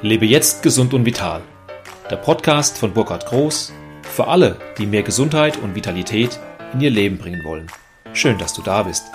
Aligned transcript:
Lebe 0.00 0.26
jetzt 0.26 0.62
gesund 0.62 0.94
und 0.94 1.04
vital. 1.04 1.42
Der 2.08 2.18
Podcast 2.18 2.78
von 2.78 2.94
Burkhard 2.94 3.26
Groß 3.26 3.72
für 4.02 4.28
alle, 4.28 4.56
die 4.78 4.86
mehr 4.86 5.02
Gesundheit 5.02 5.56
und 5.56 5.74
Vitalität 5.74 6.38
in 6.72 6.80
ihr 6.80 6.90
Leben 6.90 7.18
bringen 7.18 7.42
wollen. 7.42 7.66
Schön, 8.12 8.38
dass 8.38 8.52
du 8.52 8.62
da 8.62 8.84
bist. 8.84 9.06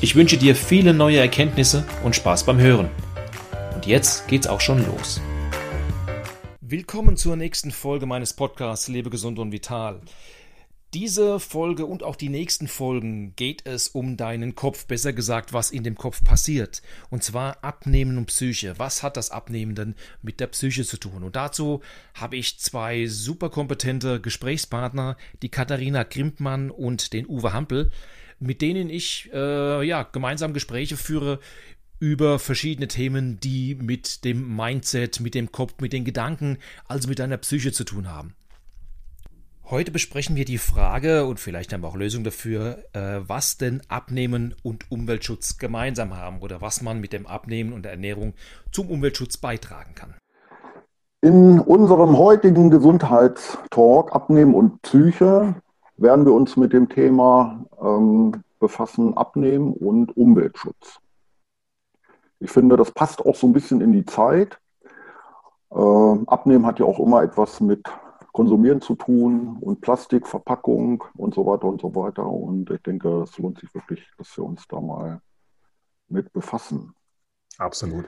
Ich 0.00 0.14
wünsche 0.14 0.36
dir 0.36 0.54
viele 0.54 0.94
neue 0.94 1.18
Erkenntnisse 1.18 1.84
und 2.04 2.14
Spaß 2.14 2.44
beim 2.44 2.60
Hören. 2.60 2.90
Und 3.74 3.84
jetzt 3.86 4.28
geht's 4.28 4.46
auch 4.46 4.60
schon 4.60 4.86
los. 4.86 5.20
Willkommen 6.60 7.16
zur 7.16 7.34
nächsten 7.34 7.72
Folge 7.72 8.06
meines 8.06 8.34
Podcasts 8.34 8.86
Lebe 8.86 9.10
gesund 9.10 9.40
und 9.40 9.50
vital. 9.50 10.00
Diese 10.94 11.40
Folge 11.40 11.86
und 11.86 12.02
auch 12.02 12.16
die 12.16 12.28
nächsten 12.28 12.68
Folgen 12.68 13.34
geht 13.34 13.66
es 13.66 13.88
um 13.88 14.18
deinen 14.18 14.54
Kopf, 14.54 14.84
besser 14.86 15.14
gesagt, 15.14 15.54
was 15.54 15.70
in 15.70 15.84
dem 15.84 15.94
Kopf 15.94 16.22
passiert. 16.22 16.82
Und 17.08 17.22
zwar 17.22 17.64
Abnehmen 17.64 18.18
und 18.18 18.26
Psyche. 18.26 18.74
Was 18.76 19.02
hat 19.02 19.16
das 19.16 19.30
Abnehmen 19.30 19.74
denn 19.74 19.94
mit 20.20 20.38
der 20.38 20.48
Psyche 20.48 20.84
zu 20.84 20.98
tun? 20.98 21.22
Und 21.22 21.34
dazu 21.34 21.80
habe 22.12 22.36
ich 22.36 22.58
zwei 22.58 23.06
super 23.06 23.48
kompetente 23.48 24.20
Gesprächspartner, 24.20 25.16
die 25.40 25.48
Katharina 25.48 26.02
Grimpmann 26.02 26.70
und 26.70 27.14
den 27.14 27.26
Uwe 27.26 27.54
Hampel, 27.54 27.90
mit 28.38 28.60
denen 28.60 28.90
ich 28.90 29.30
äh, 29.32 29.82
ja 29.86 30.02
gemeinsam 30.02 30.52
Gespräche 30.52 30.98
führe 30.98 31.40
über 32.00 32.38
verschiedene 32.38 32.88
Themen, 32.88 33.40
die 33.40 33.76
mit 33.76 34.24
dem 34.24 34.56
Mindset, 34.56 35.20
mit 35.20 35.34
dem 35.34 35.52
Kopf, 35.52 35.76
mit 35.80 35.94
den 35.94 36.04
Gedanken, 36.04 36.58
also 36.84 37.08
mit 37.08 37.18
deiner 37.18 37.38
Psyche 37.38 37.72
zu 37.72 37.84
tun 37.84 38.10
haben. 38.10 38.34
Heute 39.72 39.90
besprechen 39.90 40.36
wir 40.36 40.44
die 40.44 40.58
Frage 40.58 41.24
und 41.24 41.40
vielleicht 41.40 41.72
haben 41.72 41.80
wir 41.80 41.88
auch 41.88 41.96
Lösungen 41.96 42.24
dafür, 42.24 42.84
äh, 42.92 43.20
was 43.26 43.56
denn 43.56 43.80
Abnehmen 43.88 44.54
und 44.62 44.92
Umweltschutz 44.92 45.56
gemeinsam 45.56 46.14
haben 46.14 46.40
oder 46.40 46.60
was 46.60 46.82
man 46.82 47.00
mit 47.00 47.14
dem 47.14 47.26
Abnehmen 47.26 47.72
und 47.72 47.86
der 47.86 47.92
Ernährung 47.92 48.34
zum 48.70 48.90
Umweltschutz 48.90 49.38
beitragen 49.38 49.94
kann. 49.94 50.14
In 51.22 51.58
unserem 51.58 52.18
heutigen 52.18 52.68
Gesundheitstalk 52.68 54.14
Abnehmen 54.14 54.52
und 54.52 54.82
Psyche 54.82 55.54
werden 55.96 56.26
wir 56.26 56.34
uns 56.34 56.58
mit 56.58 56.74
dem 56.74 56.90
Thema 56.90 57.64
ähm, 57.82 58.42
befassen, 58.60 59.16
Abnehmen 59.16 59.72
und 59.72 60.14
Umweltschutz. 60.18 61.00
Ich 62.40 62.50
finde, 62.50 62.76
das 62.76 62.90
passt 62.90 63.24
auch 63.24 63.36
so 63.36 63.46
ein 63.46 63.54
bisschen 63.54 63.80
in 63.80 63.94
die 63.94 64.04
Zeit. 64.04 64.58
Äh, 65.70 65.78
Abnehmen 66.26 66.66
hat 66.66 66.78
ja 66.78 66.84
auch 66.84 66.98
immer 66.98 67.22
etwas 67.22 67.62
mit 67.62 67.88
Konsumieren 68.32 68.80
zu 68.80 68.94
tun 68.94 69.58
und 69.60 69.80
Plastikverpackung 69.80 71.04
und 71.16 71.34
so 71.34 71.46
weiter 71.46 71.66
und 71.66 71.80
so 71.80 71.94
weiter. 71.94 72.26
Und 72.26 72.70
ich 72.70 72.82
denke, 72.82 73.22
es 73.22 73.36
lohnt 73.38 73.58
sich 73.58 73.72
wirklich, 73.74 74.10
dass 74.16 74.36
wir 74.36 74.44
uns 74.44 74.66
da 74.66 74.80
mal 74.80 75.20
mit 76.08 76.32
befassen. 76.32 76.94
Absolut. 77.58 78.06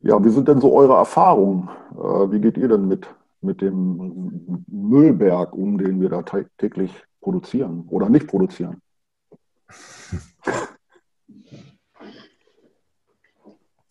Ja, 0.00 0.22
wie 0.24 0.30
sind 0.30 0.48
denn 0.48 0.60
so 0.60 0.74
eure 0.74 0.94
Erfahrungen? 0.94 1.68
Äh, 1.92 2.32
wie 2.32 2.40
geht 2.40 2.56
ihr 2.56 2.68
denn 2.68 2.88
mit, 2.88 3.06
mit 3.40 3.60
dem 3.60 4.64
Müllberg 4.66 5.52
um, 5.52 5.78
den 5.78 6.00
wir 6.00 6.08
da 6.08 6.22
täglich 6.58 6.92
produzieren 7.20 7.86
oder 7.88 8.08
nicht 8.08 8.26
produzieren? 8.26 8.80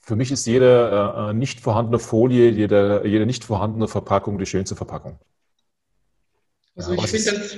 Für 0.10 0.16
mich 0.16 0.32
ist 0.32 0.48
jede 0.48 1.14
äh, 1.16 1.30
äh, 1.30 1.34
nicht 1.36 1.60
vorhandene 1.60 2.00
Folie, 2.00 2.50
jede, 2.50 3.04
jede 3.06 3.28
nicht 3.28 3.44
vorhandene 3.44 3.88
Verpackung 3.88 4.40
die 4.40 4.48
schönste 4.48 4.76
Verpackung. 4.76 5.20
Also 6.76 6.94
ich 6.94 7.06
finde 7.06 7.40
das. 7.40 7.58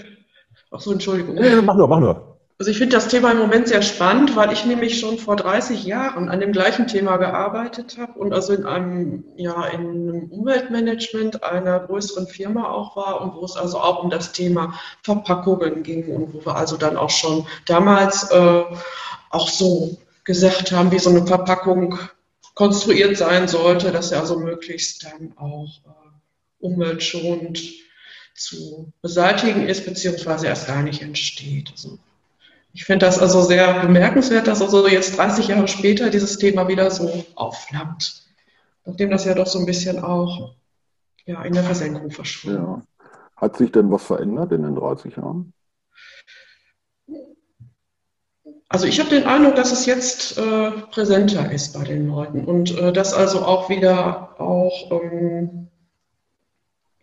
Ach 0.69 0.81
so, 0.81 0.91
Entschuldigung. 0.91 1.35
Nee, 1.35 1.61
mach 1.61 1.75
nur, 1.75 1.87
mach 1.87 2.01
nur. 2.01 2.39
Also 2.59 2.69
ich 2.69 2.77
finde 2.77 2.97
das 2.97 3.07
Thema 3.07 3.31
im 3.31 3.37
Moment 3.37 3.69
sehr 3.69 3.81
spannend, 3.81 4.35
weil 4.35 4.51
ich 4.51 4.65
nämlich 4.65 4.99
schon 4.99 5.17
vor 5.17 5.37
30 5.37 5.85
Jahren 5.85 6.27
an 6.27 6.41
dem 6.41 6.51
gleichen 6.51 6.87
Thema 6.87 7.15
gearbeitet 7.15 7.97
habe 7.97 8.19
und 8.19 8.33
also 8.33 8.51
in 8.51 8.65
einem, 8.65 9.23
ja, 9.37 9.67
in 9.67 9.79
einem 9.79 10.23
Umweltmanagement 10.29 11.45
einer 11.45 11.79
größeren 11.79 12.27
Firma 12.27 12.69
auch 12.69 12.97
war 12.97 13.21
und 13.21 13.33
wo 13.33 13.45
es 13.45 13.55
also 13.55 13.79
auch 13.79 14.03
um 14.03 14.09
das 14.09 14.33
Thema 14.33 14.73
Verpackungen 15.03 15.83
ging 15.83 16.13
und 16.13 16.33
wo 16.33 16.45
wir 16.45 16.57
also 16.57 16.75
dann 16.75 16.97
auch 16.97 17.11
schon 17.11 17.47
damals 17.65 18.29
äh, 18.29 18.63
auch 19.29 19.47
so 19.47 19.97
gesagt 20.25 20.73
haben, 20.73 20.91
wie 20.91 20.99
so 20.99 21.11
eine 21.11 21.25
Verpackung 21.25 21.97
konstruiert 22.53 23.17
sein 23.17 23.47
sollte, 23.47 23.91
dass 23.91 24.11
er 24.11 24.21
also 24.21 24.39
möglichst 24.39 25.05
dann 25.05 25.33
auch 25.37 25.79
äh, 25.85 26.65
umweltschonend 26.65 27.61
zu 28.35 28.91
beseitigen 29.01 29.67
ist, 29.67 29.85
beziehungsweise 29.85 30.47
erst 30.47 30.67
gar 30.67 30.83
nicht 30.83 31.01
entsteht. 31.01 31.71
Also 31.71 31.99
ich 32.73 32.85
finde 32.85 33.05
das 33.05 33.19
also 33.19 33.41
sehr 33.41 33.81
bemerkenswert, 33.81 34.47
dass 34.47 34.61
also 34.61 34.87
jetzt 34.87 35.17
30 35.17 35.49
Jahre 35.49 35.67
später 35.67 36.09
dieses 36.09 36.37
Thema 36.37 36.67
wieder 36.67 36.89
so 36.89 37.25
aufflammt. 37.35 38.23
Nachdem 38.85 39.11
das 39.11 39.25
ja 39.25 39.33
doch 39.33 39.47
so 39.47 39.59
ein 39.59 39.65
bisschen 39.65 39.99
auch 39.99 40.55
ja, 41.25 41.43
in 41.43 41.53
der 41.53 41.63
Versenkung 41.63 42.11
verschwunden. 42.11 42.63
Ja. 42.63 42.81
Hat 43.35 43.57
sich 43.57 43.71
denn 43.71 43.91
was 43.91 44.03
verändert 44.03 44.51
in 44.51 44.63
den 44.63 44.75
30 44.75 45.17
Jahren? 45.17 45.53
Also 48.71 48.85
ich 48.85 49.01
habe 49.01 49.09
den 49.09 49.25
Eindruck, 49.25 49.55
dass 49.55 49.73
es 49.73 49.85
jetzt 49.85 50.37
äh, 50.37 50.71
präsenter 50.91 51.51
ist 51.51 51.73
bei 51.73 51.83
den 51.83 52.07
Leuten 52.07 52.45
und 52.45 52.71
äh, 52.77 52.93
dass 52.93 53.13
also 53.13 53.43
auch 53.43 53.69
wieder 53.69 54.39
auch 54.39 54.91
ähm, 54.91 55.67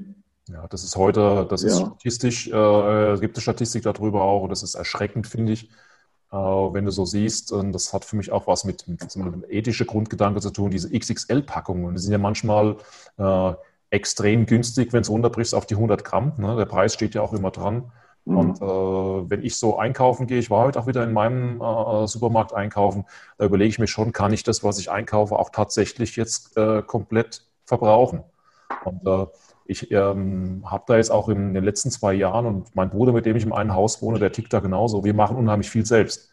Ja, 0.48 0.66
das 0.66 0.82
ist 0.82 0.96
heute, 0.96 1.46
das 1.48 1.62
ist 1.62 1.78
ja. 1.78 1.86
statistisch, 1.86 2.48
äh, 2.48 3.18
gibt 3.20 3.36
es 3.36 3.42
Statistik 3.42 3.84
darüber 3.84 4.22
auch, 4.22 4.42
und 4.42 4.50
das 4.50 4.64
ist 4.64 4.74
erschreckend, 4.74 5.28
finde 5.28 5.52
ich, 5.52 5.70
äh, 6.32 6.36
wenn 6.36 6.84
du 6.84 6.90
so 6.90 7.04
siehst. 7.04 7.52
Und 7.52 7.72
das 7.72 7.92
hat 7.92 8.04
für 8.04 8.16
mich 8.16 8.32
auch 8.32 8.46
was 8.46 8.64
mit, 8.64 8.88
mit, 8.88 9.00
mit 9.02 9.26
einem 9.26 9.44
ethischen 9.48 9.86
Grundgedanke 9.86 10.40
zu 10.40 10.50
tun, 10.50 10.70
diese 10.70 10.90
XXL-Packungen. 10.90 11.94
Die 11.94 12.00
sind 12.00 12.12
ja 12.12 12.18
manchmal 12.18 12.76
äh, 13.18 13.52
extrem 13.90 14.46
günstig, 14.46 14.92
wenn 14.92 15.02
es 15.02 15.10
runterbrichst 15.10 15.54
auf 15.54 15.66
die 15.66 15.74
100 15.74 16.04
Gramm. 16.04 16.32
Ne? 16.38 16.56
Der 16.56 16.64
Preis 16.64 16.94
steht 16.94 17.14
ja 17.14 17.22
auch 17.22 17.32
immer 17.32 17.50
dran. 17.50 17.90
Mhm. 18.24 18.36
Und 18.36 18.62
äh, 18.62 19.30
wenn 19.30 19.42
ich 19.42 19.56
so 19.56 19.78
einkaufen 19.78 20.26
gehe, 20.26 20.38
ich 20.38 20.50
war 20.50 20.64
heute 20.64 20.78
auch 20.80 20.86
wieder 20.86 21.02
in 21.04 21.12
meinem 21.12 21.60
äh, 21.60 22.06
Supermarkt 22.06 22.54
einkaufen, 22.54 23.04
da 23.38 23.46
überlege 23.46 23.68
ich 23.68 23.78
mir 23.78 23.88
schon, 23.88 24.12
kann 24.12 24.32
ich 24.32 24.42
das, 24.42 24.62
was 24.62 24.78
ich 24.78 24.90
einkaufe, 24.90 25.38
auch 25.38 25.50
tatsächlich 25.50 26.16
jetzt 26.16 26.56
äh, 26.56 26.82
komplett 26.82 27.44
verbrauchen? 27.64 28.22
Und 28.84 29.06
äh, 29.06 29.26
ich 29.66 29.90
ähm, 29.92 30.64
habe 30.64 30.84
da 30.86 30.96
jetzt 30.96 31.10
auch 31.10 31.28
in 31.28 31.54
den 31.54 31.64
letzten 31.64 31.90
zwei 31.90 32.12
Jahren 32.12 32.46
und 32.46 32.74
mein 32.74 32.90
Bruder, 32.90 33.12
mit 33.12 33.26
dem 33.26 33.36
ich 33.36 33.44
im 33.44 33.52
einen 33.52 33.74
Haus 33.74 34.02
wohne, 34.02 34.18
der 34.18 34.32
tickt 34.32 34.52
da 34.52 34.60
genauso. 34.60 35.04
Wir 35.04 35.14
machen 35.14 35.36
unheimlich 35.36 35.70
viel 35.70 35.86
selbst. 35.86 36.30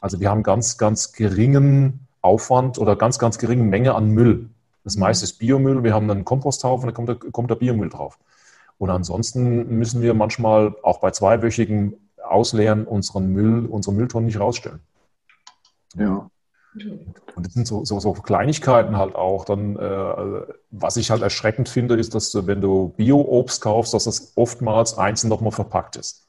Also 0.00 0.20
wir 0.20 0.30
haben 0.30 0.42
ganz, 0.42 0.78
ganz 0.78 1.12
geringen 1.12 2.06
Aufwand 2.22 2.78
oder 2.78 2.96
ganz, 2.96 3.18
ganz 3.18 3.38
geringe 3.38 3.64
Menge 3.64 3.94
an 3.94 4.10
Müll. 4.10 4.50
Das 4.86 4.96
meiste 4.96 5.24
ist 5.24 5.40
Biomüll. 5.40 5.82
Wir 5.82 5.94
haben 5.94 6.08
einen 6.08 6.24
Komposthaufen, 6.24 6.86
da 6.86 6.92
kommt, 6.92 7.08
der, 7.08 7.16
kommt 7.16 7.50
der 7.50 7.56
Biomüll 7.56 7.88
drauf. 7.88 8.20
Und 8.78 8.88
ansonsten 8.88 9.78
müssen 9.78 10.00
wir 10.00 10.14
manchmal 10.14 10.76
auch 10.84 11.00
bei 11.00 11.10
zweiwöchigen 11.10 11.94
Ausleeren 12.22 12.84
unseren 12.86 13.32
Müll, 13.32 13.66
unsere 13.66 13.96
Mülltonnen 13.96 14.26
nicht 14.26 14.38
rausstellen. 14.38 14.78
Ja. 15.96 16.30
Und 17.34 17.44
das 17.46 17.54
sind 17.54 17.66
so, 17.66 17.84
so, 17.84 17.98
so 17.98 18.12
Kleinigkeiten 18.12 18.96
halt 18.96 19.16
auch. 19.16 19.44
Dann, 19.44 19.74
äh, 19.74 20.42
was 20.70 20.96
ich 20.96 21.10
halt 21.10 21.22
erschreckend 21.22 21.68
finde, 21.68 21.96
ist, 21.96 22.14
dass 22.14 22.30
du, 22.30 22.46
wenn 22.46 22.60
du 22.60 22.94
Bio-Obst 22.96 23.60
kaufst, 23.60 23.92
dass 23.92 24.04
das 24.04 24.34
oftmals 24.36 24.96
einzeln 24.96 25.30
nochmal 25.30 25.50
verpackt 25.50 25.96
ist. 25.96 26.28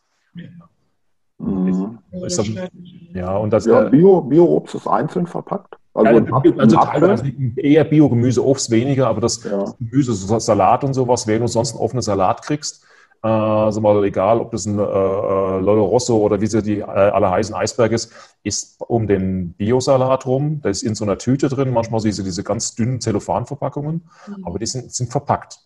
Mhm. 1.38 2.00
Ist 2.26 2.40
dann, 2.40 2.70
ja, 3.14 3.38
und 3.38 3.52
das, 3.52 3.68
ja, 3.68 3.84
Bio-Obst 3.84 4.72
Bio 4.72 4.80
ist 4.80 4.88
einzeln 4.88 5.28
verpackt. 5.28 5.78
Also, 5.98 6.54
also 6.58 6.78
teilweise 6.78 7.32
eher 7.56 7.84
Biogemüse, 7.84 8.46
Obst 8.46 8.70
weniger, 8.70 9.08
aber 9.08 9.22
das 9.22 9.44
ja. 9.44 9.66
Gemüse, 9.80 10.14
Salat 10.40 10.84
und 10.84 10.94
sowas, 10.94 11.26
wenn 11.26 11.42
du 11.42 11.48
sonst 11.48 11.72
einen 11.72 11.82
offenen 11.82 12.04
Salat 12.04 12.44
kriegst, 12.44 12.86
äh, 13.24 13.28
also 13.28 13.82
mal 13.82 14.04
egal, 14.04 14.40
ob 14.40 14.52
das 14.52 14.66
ein 14.66 14.78
äh, 14.78 14.82
äh, 14.82 15.60
Lolo 15.60 15.86
Rosso 15.86 16.18
oder 16.18 16.40
wie 16.40 16.48
sie 16.48 16.62
die 16.62 16.80
äh, 16.80 16.84
alle 16.84 17.32
heißen 17.32 17.56
Eisberg 17.56 17.92
ist, 17.92 18.14
ist 18.44 18.80
um 18.82 19.08
den 19.08 19.54
Biosalat 19.54 20.26
rum. 20.26 20.62
Da 20.62 20.70
ist 20.70 20.84
in 20.84 20.96
so 20.96 21.04
einer 21.04 21.18
Tüte 21.18 21.50
drin. 21.50 21.74
Manchmal 21.74 22.00
siehst 22.00 22.20
du 22.20 22.24
diese 22.24 22.44
ganz 22.44 22.76
dünnen 22.76 23.02
Zellophanverpackungen, 23.02 24.08
mhm. 24.28 24.46
aber 24.46 24.60
die 24.60 24.68
sind, 24.68 24.92
sind 24.94 25.12
verpackt. 25.12 25.60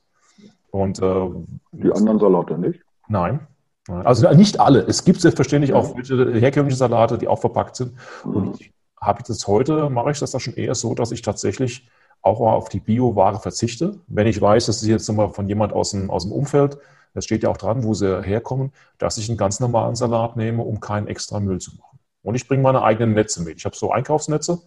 Und, 0.72 1.02
äh, 1.02 1.30
die 1.74 1.92
anderen 1.92 2.20
Salate 2.20 2.58
nicht? 2.58 2.80
Nein. 3.10 3.42
Also 3.88 4.32
nicht 4.32 4.60
alle. 4.60 4.82
Es 4.88 5.04
gibt 5.04 5.20
selbstverständlich 5.20 5.74
auch 5.74 5.96
herkömmliche 5.96 6.78
Salate, 6.78 7.18
die 7.18 7.28
auch 7.28 7.40
verpackt 7.40 7.76
sind. 7.76 7.94
Mhm. 8.24 8.36
Und 8.36 8.62
ich 8.62 8.72
habe 9.02 9.20
ich 9.22 9.28
das 9.28 9.48
heute, 9.48 9.90
mache 9.90 10.12
ich 10.12 10.20
das 10.20 10.32
da 10.32 10.40
schon 10.40 10.54
eher 10.54 10.76
so, 10.76 10.94
dass 10.94 11.12
ich 11.12 11.22
tatsächlich 11.22 11.90
auch 12.22 12.40
auf 12.40 12.70
die 12.70 12.80
Bioware 12.80 13.40
verzichte. 13.40 14.00
Wenn 14.08 14.28
ich 14.28 14.40
weiß, 14.40 14.68
dass 14.68 14.80
sie 14.80 14.92
jetzt 14.92 15.12
mal 15.12 15.30
von 15.30 15.48
jemand 15.48 15.74
aus 15.74 15.92
dem, 15.92 16.12
aus 16.12 16.24
dem 16.24 16.32
Umfeld, 16.32 16.78
das 17.14 17.26
steht 17.26 17.44
ja 17.44 17.50
auch 17.50 17.58
dran, 17.58 17.84
wo 17.84 17.94
sie 17.94 18.22
herkommen, 18.24 18.72
dass 19.00 19.18
ich 19.18 19.28
einen 19.28 19.38
ganz 19.38 19.60
normalen 19.60 19.96
Salat 19.96 20.38
nehme, 20.38 20.64
um 20.64 20.80
keinen 20.80 21.08
extra 21.08 21.40
Müll 21.40 21.60
zu 21.60 21.72
machen. 21.76 22.00
Und 22.24 22.36
ich 22.36 22.48
bringe 22.48 22.62
meine 22.62 22.84
eigenen 22.84 23.14
Netze 23.14 23.42
mit. 23.42 23.58
Ich 23.58 23.66
habe 23.66 23.76
so 23.76 23.92
Einkaufsnetze, 23.92 24.62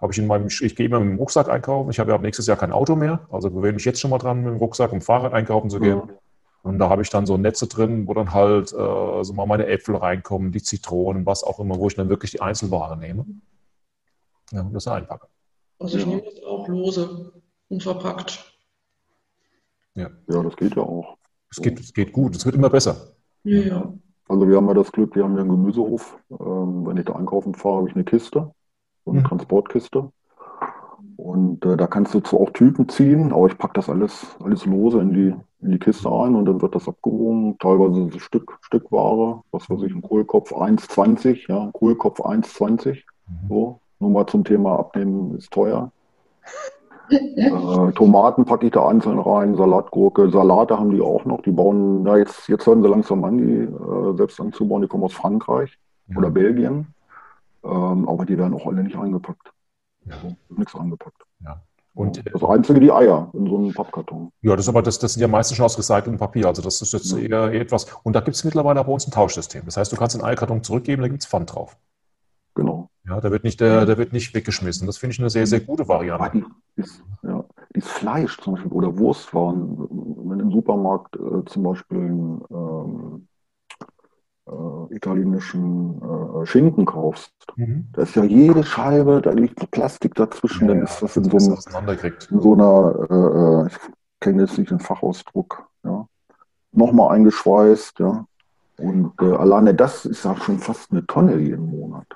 habe 0.00 0.12
ich 0.12 0.18
in 0.18 0.26
meinem, 0.26 0.46
ich 0.46 0.76
gehe 0.76 0.86
immer 0.86 1.00
mit 1.00 1.10
dem 1.10 1.18
Rucksack 1.18 1.48
einkaufen. 1.48 1.90
Ich 1.90 1.98
habe 1.98 2.10
ja 2.10 2.14
ab 2.14 2.22
nächstes 2.22 2.46
Jahr 2.46 2.56
kein 2.56 2.72
Auto 2.72 2.94
mehr, 2.94 3.20
also 3.30 3.50
gewöhne 3.50 3.74
mich 3.74 3.84
jetzt 3.84 4.00
schon 4.00 4.10
mal 4.10 4.18
dran, 4.18 4.42
mit 4.42 4.52
dem 4.52 4.58
Rucksack 4.58 4.92
um 4.92 5.00
Fahrrad 5.00 5.32
einkaufen 5.32 5.68
zu 5.68 5.80
gehen. 5.80 5.96
Mhm. 5.96 6.10
Und 6.62 6.78
da 6.78 6.88
habe 6.88 7.02
ich 7.02 7.10
dann 7.10 7.26
so 7.26 7.36
Netze 7.36 7.66
drin, 7.66 8.08
wo 8.08 8.14
dann 8.14 8.32
halt 8.32 8.72
äh, 8.72 9.24
so 9.24 9.32
mal 9.34 9.46
meine 9.46 9.66
Äpfel 9.66 9.96
reinkommen, 9.96 10.52
die 10.52 10.62
Zitronen, 10.62 11.24
was 11.24 11.44
auch 11.44 11.60
immer, 11.60 11.78
wo 11.78 11.88
ich 11.88 11.94
dann 11.94 12.08
wirklich 12.08 12.32
die 12.32 12.40
Einzelware 12.40 12.96
nehme. 12.96 13.24
Ja, 14.52 14.62
das 14.72 14.86
einpacken. 14.86 15.28
Also 15.78 15.98
ich 15.98 16.04
ja. 16.04 16.08
nehme 16.08 16.22
das 16.22 16.42
auch 16.42 16.68
lose 16.68 17.32
und 17.68 17.82
verpackt. 17.82 18.52
Ja, 19.94 20.10
ja 20.28 20.42
das 20.42 20.56
geht 20.56 20.76
ja 20.76 20.82
auch. 20.82 21.16
Es 21.50 21.60
geht, 21.60 21.80
es 21.80 21.92
geht 21.92 22.12
gut, 22.12 22.36
es 22.36 22.44
wird 22.44 22.54
immer 22.54 22.70
besser. 22.70 22.96
Ja, 23.44 23.60
ja. 23.60 23.94
Also 24.28 24.48
wir 24.48 24.56
haben 24.56 24.66
ja 24.66 24.74
das 24.74 24.90
Glück, 24.90 25.14
wir 25.14 25.24
haben 25.24 25.34
ja 25.34 25.42
einen 25.42 25.50
Gemüsehof. 25.50 26.18
Ähm, 26.30 26.86
wenn 26.86 26.96
ich 26.96 27.04
da 27.04 27.14
einkaufen 27.14 27.54
fahre, 27.54 27.76
habe 27.76 27.88
ich 27.88 27.94
eine 27.94 28.04
Kiste, 28.04 28.52
so 29.04 29.10
eine 29.10 29.20
mhm. 29.20 29.24
Transportkiste. 29.24 30.10
Und 31.16 31.64
äh, 31.64 31.76
da 31.76 31.86
kannst 31.86 32.12
du 32.14 32.20
zwar 32.20 32.40
auch 32.40 32.50
Typen 32.50 32.88
ziehen, 32.88 33.32
aber 33.32 33.46
ich 33.46 33.56
packe 33.56 33.74
das 33.74 33.88
alles, 33.88 34.36
alles 34.42 34.66
lose 34.66 35.00
in 35.00 35.12
die, 35.12 35.34
in 35.60 35.70
die 35.70 35.78
Kiste 35.78 36.10
ein 36.10 36.34
und 36.34 36.44
dann 36.44 36.60
wird 36.60 36.74
das 36.74 36.88
abgewogen. 36.88 37.56
Teilweise 37.58 38.18
Stück, 38.18 38.58
Stückware, 38.60 39.42
was 39.50 39.70
weiß 39.70 39.82
ich, 39.82 39.94
ein 39.94 40.02
Kohlkopf 40.02 40.52
1,20, 40.52 41.48
ja, 41.48 41.70
Kohlkopf 41.72 42.20
1,20. 42.20 43.02
Mhm. 43.28 43.48
So. 43.48 43.80
Nur 43.98 44.10
mal 44.10 44.26
zum 44.26 44.44
Thema 44.44 44.78
Abnehmen 44.78 45.36
ist 45.36 45.50
teuer. 45.50 45.90
äh, 47.10 47.92
Tomaten 47.92 48.44
packe 48.44 48.66
ich 48.66 48.72
da 48.72 48.88
einzeln 48.88 49.18
rein, 49.18 49.56
Salatgurke, 49.56 50.30
Salate 50.30 50.78
haben 50.78 50.90
die 50.90 51.00
auch 51.00 51.24
noch. 51.24 51.42
Die 51.42 51.52
bauen, 51.52 52.04
ja, 52.06 52.16
jetzt, 52.16 52.48
jetzt 52.48 52.66
hören 52.66 52.82
sie 52.82 52.88
langsam 52.88 53.24
an, 53.24 53.38
die 53.38 53.52
äh, 53.52 54.16
selbst 54.16 54.40
anzubauen. 54.40 54.82
Die 54.82 54.88
kommen 54.88 55.04
aus 55.04 55.14
Frankreich 55.14 55.78
ja. 56.08 56.16
oder 56.18 56.30
Belgien. 56.30 56.88
Ähm, 57.64 58.08
aber 58.08 58.24
die 58.24 58.38
werden 58.38 58.54
auch 58.54 58.66
alle 58.66 58.82
nicht 58.82 58.96
eingepackt. 58.96 59.52
Ja. 60.04 60.14
Also, 60.14 60.36
nichts 60.48 60.74
eingepackt. 60.74 61.22
Ja. 61.44 61.62
Und, 61.94 62.22
das 62.30 62.44
Einzige 62.44 62.78
die 62.78 62.92
Eier 62.92 63.30
in 63.32 63.46
so 63.46 63.56
einem 63.56 63.72
Pappkarton. 63.72 64.30
Ja, 64.42 64.54
das, 64.54 64.68
aber 64.68 64.82
das, 64.82 64.98
das 64.98 65.14
sind 65.14 65.22
ja 65.22 65.28
meistens 65.28 65.56
schon 65.56 65.64
aus 65.64 65.78
recyceltem 65.78 66.18
Papier. 66.18 66.46
Also 66.46 66.60
das 66.60 66.82
ist 66.82 66.92
jetzt 66.92 67.10
ja. 67.12 67.48
eher 67.48 67.60
etwas. 67.60 67.86
Und 68.02 68.14
da 68.14 68.20
gibt 68.20 68.36
es 68.36 68.44
mittlerweile 68.44 68.84
bei 68.84 68.92
uns 68.92 69.06
ein 69.08 69.12
Tauschsystem. 69.12 69.62
Das 69.64 69.78
heißt, 69.78 69.90
du 69.92 69.96
kannst 69.96 70.14
den 70.14 70.22
Eierkarton 70.22 70.62
zurückgeben, 70.62 71.00
da 71.00 71.08
gibt 71.08 71.22
es 71.22 71.26
Pfand 71.26 71.54
drauf. 71.54 71.78
Ja, 73.08 73.20
der 73.20 73.30
wird 73.30 73.44
nicht, 73.44 73.60
der, 73.60 73.86
der 73.86 73.98
wird 73.98 74.12
nicht 74.12 74.34
weggeschmissen. 74.34 74.86
Das 74.86 74.98
finde 74.98 75.12
ich 75.12 75.20
eine 75.20 75.30
sehr, 75.30 75.46
sehr 75.46 75.60
gute 75.60 75.86
Variante. 75.86 76.44
Ist, 76.74 77.02
ja, 77.22 77.44
dieses 77.74 77.88
Fleisch 77.90 78.36
zum 78.38 78.54
Beispiel 78.54 78.72
oder 78.72 78.98
Wurstwaren, 78.98 79.78
wenn 79.78 80.38
du 80.38 80.44
im 80.44 80.50
Supermarkt 80.50 81.14
äh, 81.16 81.44
zum 81.44 81.62
Beispiel 81.62 81.98
ähm, 82.50 83.28
äh, 84.48 84.94
italienischen 84.94 86.02
äh, 86.02 86.46
Schinken 86.46 86.84
kaufst, 86.84 87.32
mhm. 87.54 87.86
da 87.92 88.02
ist 88.02 88.16
ja 88.16 88.24
jede 88.24 88.64
Scheibe, 88.64 89.22
da 89.22 89.30
liegt 89.30 89.70
Plastik 89.70 90.14
dazwischen, 90.14 90.66
ja, 90.66 90.74
dann 90.74 90.82
ist 90.82 91.00
das 91.00 91.16
in 91.16 91.24
so, 91.24 91.36
einem, 91.36 91.98
in 92.30 92.40
so 92.40 92.54
einer, 92.54 93.06
äh, 93.08 93.14
äh, 93.14 93.66
ich 93.68 93.78
kenne 94.18 94.42
jetzt 94.42 94.58
nicht 94.58 94.72
den 94.72 94.80
Fachausdruck, 94.80 95.68
ja, 95.84 96.08
nochmal 96.72 97.14
eingeschweißt, 97.14 98.00
ja. 98.00 98.26
Und 98.78 99.12
äh, 99.22 99.32
alleine 99.32 99.74
das 99.74 100.04
ist 100.04 100.24
ja 100.24 100.36
schon 100.36 100.58
fast 100.58 100.90
eine 100.90 101.06
Tonne 101.06 101.38
jeden 101.38 101.70
Monat 101.70 102.06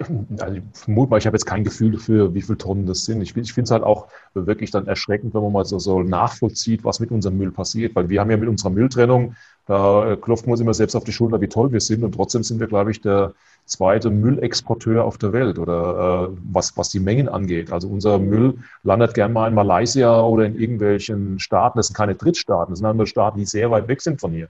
also 0.00 0.54
ich 0.54 0.62
vermute 0.72 1.10
mal, 1.10 1.18
ich 1.18 1.26
habe 1.26 1.36
jetzt 1.36 1.44
kein 1.44 1.64
Gefühl 1.64 1.92
dafür, 1.92 2.34
wie 2.34 2.42
viele 2.42 2.58
Tonnen 2.58 2.86
das 2.86 3.04
sind. 3.04 3.20
Ich, 3.20 3.36
ich 3.36 3.52
finde 3.52 3.64
es 3.64 3.70
halt 3.70 3.82
auch 3.82 4.06
wirklich 4.34 4.70
dann 4.70 4.86
erschreckend, 4.86 5.34
wenn 5.34 5.42
man 5.42 5.52
mal 5.52 5.64
so, 5.64 5.78
so 5.78 6.02
nachvollzieht, 6.02 6.84
was 6.84 7.00
mit 7.00 7.10
unserem 7.10 7.36
Müll 7.36 7.50
passiert. 7.50 7.96
Weil 7.96 8.08
wir 8.08 8.20
haben 8.20 8.30
ja 8.30 8.36
mit 8.36 8.48
unserer 8.48 8.70
Mülltrennung, 8.70 9.34
da 9.66 10.16
klopfen 10.20 10.46
wir 10.46 10.52
uns 10.52 10.60
immer 10.60 10.74
selbst 10.74 10.94
auf 10.94 11.04
die 11.04 11.12
Schulter, 11.12 11.40
wie 11.40 11.48
toll 11.48 11.72
wir 11.72 11.80
sind. 11.80 12.04
Und 12.04 12.12
trotzdem 12.14 12.44
sind 12.44 12.60
wir, 12.60 12.68
glaube 12.68 12.92
ich, 12.92 13.00
der 13.00 13.34
zweite 13.64 14.10
Müllexporteur 14.10 15.04
auf 15.04 15.18
der 15.18 15.32
Welt 15.32 15.58
oder 15.58 16.30
äh, 16.30 16.36
was, 16.52 16.76
was 16.76 16.90
die 16.90 17.00
Mengen 17.00 17.28
angeht. 17.28 17.72
Also 17.72 17.88
unser 17.88 18.18
Müll 18.18 18.58
landet 18.84 19.14
gern 19.14 19.32
mal 19.32 19.48
in 19.48 19.54
Malaysia 19.54 20.22
oder 20.22 20.46
in 20.46 20.58
irgendwelchen 20.58 21.40
Staaten. 21.40 21.78
Das 21.78 21.88
sind 21.88 21.96
keine 21.96 22.14
Drittstaaten, 22.14 22.72
das 22.72 22.78
sind 22.78 22.86
andere 22.86 23.06
Staaten, 23.06 23.38
die 23.38 23.44
sehr 23.44 23.70
weit 23.70 23.88
weg 23.88 24.00
sind 24.00 24.20
von 24.20 24.32
hier. 24.32 24.48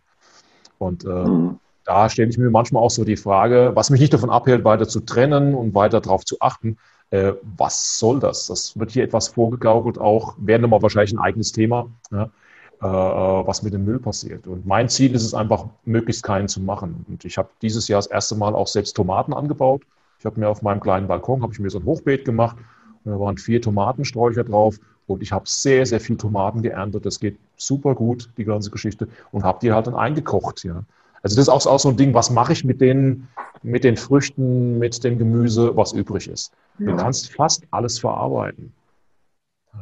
Und 0.79 1.05
äh, 1.05 1.09
mhm 1.09 1.59
da 1.89 2.11
stelle 2.11 2.29
ich 2.29 2.37
mir 2.37 2.51
manchmal 2.51 2.83
auch 2.83 2.91
so 2.91 3.03
die 3.03 3.17
Frage, 3.17 3.71
was 3.75 3.89
mich 3.89 3.99
nicht 3.99 4.13
davon 4.13 4.29
abhält, 4.29 4.63
weiter 4.63 4.87
zu 4.87 5.01
trennen 5.01 5.55
und 5.55 5.75
weiter 5.75 6.03
darauf 6.03 6.23
zu 6.23 6.37
achten, 6.41 6.77
äh, 7.09 7.33
was 7.57 7.99
soll 7.99 8.21
das? 8.21 8.47
Das 8.49 8.79
wird 8.79 8.91
hier 8.91 9.05
etwas 9.05 9.29
vorgegaukelt, 9.29 9.99
auch 9.99 10.35
wäre 10.39 10.61
nochmal 10.61 10.83
wahrscheinlich 10.83 11.15
ein 11.15 11.19
eigenes 11.19 11.53
Thema, 11.53 11.89
ja, 12.11 12.25
äh, 12.83 13.47
was 13.47 13.63
mit 13.63 13.73
dem 13.73 13.87
Müll 13.87 14.01
passiert. 14.01 14.47
Und 14.47 14.67
mein 14.67 14.91
Ziel 14.91 15.15
ist 15.15 15.25
es 15.25 15.33
einfach, 15.33 15.65
möglichst 15.87 16.23
keinen 16.23 16.49
zu 16.49 16.61
machen. 16.61 17.07
Und 17.09 17.25
ich 17.25 17.39
habe 17.39 17.49
dieses 17.63 17.89
Jahr 17.89 18.01
das 18.01 18.07
erste 18.07 18.35
Mal 18.35 18.55
auch 18.55 18.67
selbst 18.67 18.95
Tomaten 18.95 19.33
angebaut. 19.33 19.81
Ich 20.19 20.27
habe 20.27 20.39
mir 20.39 20.51
auf 20.51 20.61
meinem 20.61 20.81
kleinen 20.81 21.09
Balkon, 21.09 21.43
habe 21.43 21.55
ich 21.55 21.59
mir 21.59 21.71
so 21.71 21.79
ein 21.79 21.87
Hochbeet 21.87 22.27
gemacht. 22.27 22.59
Und 23.05 23.13
da 23.13 23.19
waren 23.19 23.39
vier 23.39 23.63
Tomatensträucher 23.63 24.45
drauf 24.45 24.79
und 25.07 25.23
ich 25.23 25.33
habe 25.33 25.49
sehr, 25.49 25.87
sehr 25.87 26.01
viel 26.01 26.19
Tomaten 26.19 26.61
geerntet. 26.61 27.07
Das 27.07 27.19
geht 27.19 27.39
super 27.57 27.95
gut, 27.95 28.29
die 28.37 28.45
ganze 28.45 28.71
Geschichte. 28.71 29.09
Und 29.33 29.45
habe 29.45 29.61
die 29.63 29.73
halt 29.73 29.87
dann 29.87 29.95
eingekocht. 29.95 30.65
Ja. 30.65 30.83
Also 31.23 31.37
das 31.37 31.45
ist 31.45 31.49
auch, 31.49 31.67
auch 31.67 31.81
so 31.81 31.89
ein 31.89 31.97
Ding, 31.97 32.15
was 32.15 32.31
mache 32.31 32.53
ich 32.53 32.65
mit 32.65 32.81
den, 32.81 33.29
mit 33.63 33.85
den 33.85 33.97
Früchten, 33.97 34.79
mit 34.79 35.03
dem 35.05 35.19
Gemüse, 35.19 35.77
was 35.77 35.93
übrig 35.93 36.29
ist. 36.29 36.53
Ja. 36.79 36.93
Du 36.93 36.97
kannst 36.97 37.33
fast 37.33 37.65
alles 37.71 37.99
verarbeiten. 37.99 38.73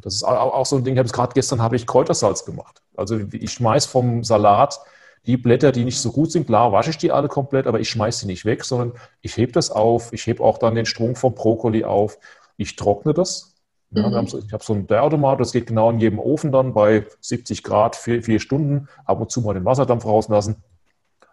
Das 0.02 0.14
ist 0.14 0.24
auch 0.24 0.66
so 0.66 0.76
ein 0.76 0.84
Ding, 0.84 0.94
ich 0.94 0.98
habe 0.98 1.08
gerade 1.08 1.32
gestern 1.32 1.62
habe 1.62 1.76
ich 1.76 1.86
Kräutersalz 1.86 2.44
gemacht. 2.44 2.82
Also 2.96 3.18
ich 3.32 3.52
schmeiß 3.52 3.86
vom 3.86 4.24
Salat 4.24 4.78
die 5.26 5.36
Blätter, 5.36 5.72
die 5.72 5.84
nicht 5.84 5.98
so 5.98 6.12
gut 6.12 6.30
sind, 6.30 6.46
klar 6.46 6.70
wasche 6.72 6.90
ich 6.90 6.98
die 6.98 7.10
alle 7.10 7.28
komplett, 7.28 7.66
aber 7.66 7.80
ich 7.80 7.88
schmeiße 7.90 8.20
sie 8.20 8.26
nicht 8.26 8.44
weg, 8.44 8.64
sondern 8.64 8.92
ich 9.22 9.36
hebe 9.36 9.52
das 9.52 9.70
auf, 9.70 10.12
ich 10.12 10.26
hebe 10.26 10.42
auch 10.42 10.58
dann 10.58 10.74
den 10.74 10.86
Strunk 10.86 11.18
vom 11.18 11.34
Brokkoli 11.34 11.84
auf, 11.84 12.18
ich 12.56 12.76
trockne 12.76 13.12
das. 13.12 13.54
Ja, 13.90 14.08
mhm. 14.08 14.26
so, 14.26 14.38
ich 14.38 14.52
habe 14.52 14.64
so 14.64 14.72
einen 14.72 14.86
Dörrautomat, 14.86 15.40
das 15.40 15.52
geht 15.52 15.66
genau 15.66 15.90
in 15.90 16.00
jedem 16.00 16.18
Ofen 16.18 16.52
dann 16.52 16.74
bei 16.74 17.06
70 17.20 17.62
Grad, 17.62 17.96
vier, 17.96 18.22
vier 18.22 18.40
Stunden, 18.40 18.88
ab 19.04 19.20
und 19.20 19.30
zu 19.30 19.40
mal 19.40 19.54
den 19.54 19.64
Wasserdampf 19.64 20.04
rauslassen 20.04 20.56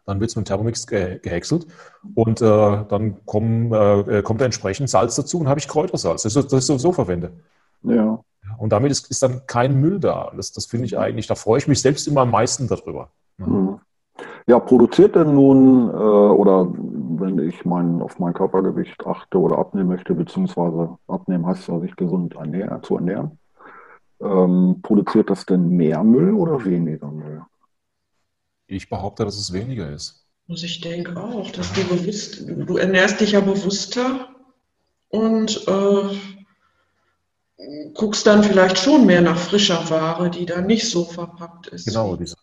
dann 0.06 0.20
wird 0.20 0.30
es 0.30 0.36
mit 0.36 0.46
dem 0.46 0.48
Thermomix 0.48 0.88
ge 0.88 1.20
gehäckselt 1.20 1.68
und 2.16 2.42
äh, 2.42 2.46
dann 2.90 3.26
kommen, 3.26 3.72
äh, 3.74 4.22
kommt 4.24 4.42
entsprechend 4.42 4.90
Salz 4.90 5.16
dazu 5.16 5.40
und 5.40 5.48
habe 5.48 5.60
ich 5.60 5.68
Kräutersalz, 5.68 6.24
das, 6.24 6.34
das 6.34 6.54
ich 6.54 6.66
sowieso 6.66 6.92
verwende. 6.92 7.32
Ja. 7.84 8.20
Und 8.58 8.72
damit 8.72 8.92
ist, 8.92 9.10
ist 9.10 9.24
dann 9.24 9.42
kein 9.48 9.80
Müll 9.80 10.00
da. 10.00 10.32
Das, 10.36 10.52
das 10.52 10.66
finde 10.66 10.86
ich 10.86 10.98
eigentlich, 10.98 11.28
da 11.28 11.36
freue 11.36 11.58
ich 11.58 11.68
mich 11.68 11.82
selbst 11.82 12.08
immer 12.08 12.22
am 12.22 12.32
meisten 12.32 12.68
darüber. 12.68 13.10
Mhm. 13.38 13.80
Ja, 14.46 14.60
produziert 14.60 15.16
denn 15.16 15.34
nun, 15.34 15.90
äh, 15.90 15.94
oder 15.94 16.68
wenn 16.70 17.40
ich 17.40 17.66
mein, 17.66 18.02
auf 18.02 18.20
mein 18.20 18.34
Körpergewicht 18.34 19.06
achte 19.08 19.40
oder 19.40 19.58
abnehmen 19.58 19.90
möchte, 19.90 20.14
beziehungsweise 20.14 20.98
abnehmen 21.08 21.46
heißt 21.48 21.68
ja, 21.68 21.80
sich 21.80 21.96
gesund 21.96 22.36
ernähren, 22.36 22.84
zu 22.84 22.96
ernähren, 22.98 23.40
ähm, 24.22 24.80
produziert 24.82 25.30
das 25.30 25.46
denn 25.46 25.70
mehr 25.70 26.04
Müll 26.04 26.34
oder 26.34 26.64
weniger 26.64 27.08
Müll? 27.08 27.42
Ich 28.67 28.89
behaupte, 28.89 29.25
dass 29.25 29.38
es 29.38 29.53
weniger 29.53 29.89
ist. 29.89 30.25
Also 30.50 30.65
ich 30.65 30.82
denke 30.82 31.15
auch, 31.17 31.51
dass 31.51 31.72
du 31.74 31.84
bewusst, 31.86 32.43
du 32.48 32.77
ernährst 32.77 33.22
dich 33.22 33.32
ja 33.32 33.39
bewusster 33.39 34.29
und 35.10 35.67
äh, 35.67 36.17
guckst 37.93 38.27
dann 38.27 38.43
vielleicht 38.43 38.77
schon 38.77 39.05
mehr 39.05 39.22
nach 39.22 39.38
frischer 39.38 39.89
Ware, 39.89 40.29
die 40.29 40.46
dann 40.46 40.65
nicht 40.67 40.89
so 40.89 41.05
verpackt 41.05 41.67
ist. 41.67 41.88
Genau, 41.88 42.15
diese 42.15 42.36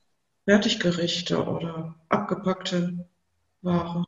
Fertiggerichte 0.46 1.44
oder 1.44 1.94
abgepackte 2.08 3.06
Ware. 3.62 4.04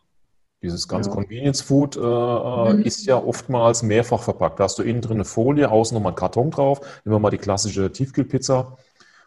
Dieses 0.63 0.87
ganze 0.87 1.11
ja. 1.11 1.17
Convenience 1.17 1.61
Food 1.61 1.97
äh, 1.97 2.01
äh, 2.01 2.73
mhm. 2.73 2.83
ist 2.83 3.05
ja 3.05 3.17
oftmals 3.17 3.83
mehrfach 3.83 4.23
verpackt. 4.23 4.61
Da 4.61 4.65
hast 4.65 4.79
du 4.79 4.85
innen 4.85 5.01
drin 5.01 5.17
eine 5.17 5.25
Folie, 5.25 5.69
außen 5.69 5.95
nochmal 5.95 6.11
einen 6.11 6.17
Karton 6.17 6.53
drauf. 6.53 6.81
Nehmen 7.05 7.17
wir 7.17 7.19
mal 7.19 7.31
die 7.31 7.39
klassische 7.39 7.91
Tiefkühlpizza. 7.91 8.77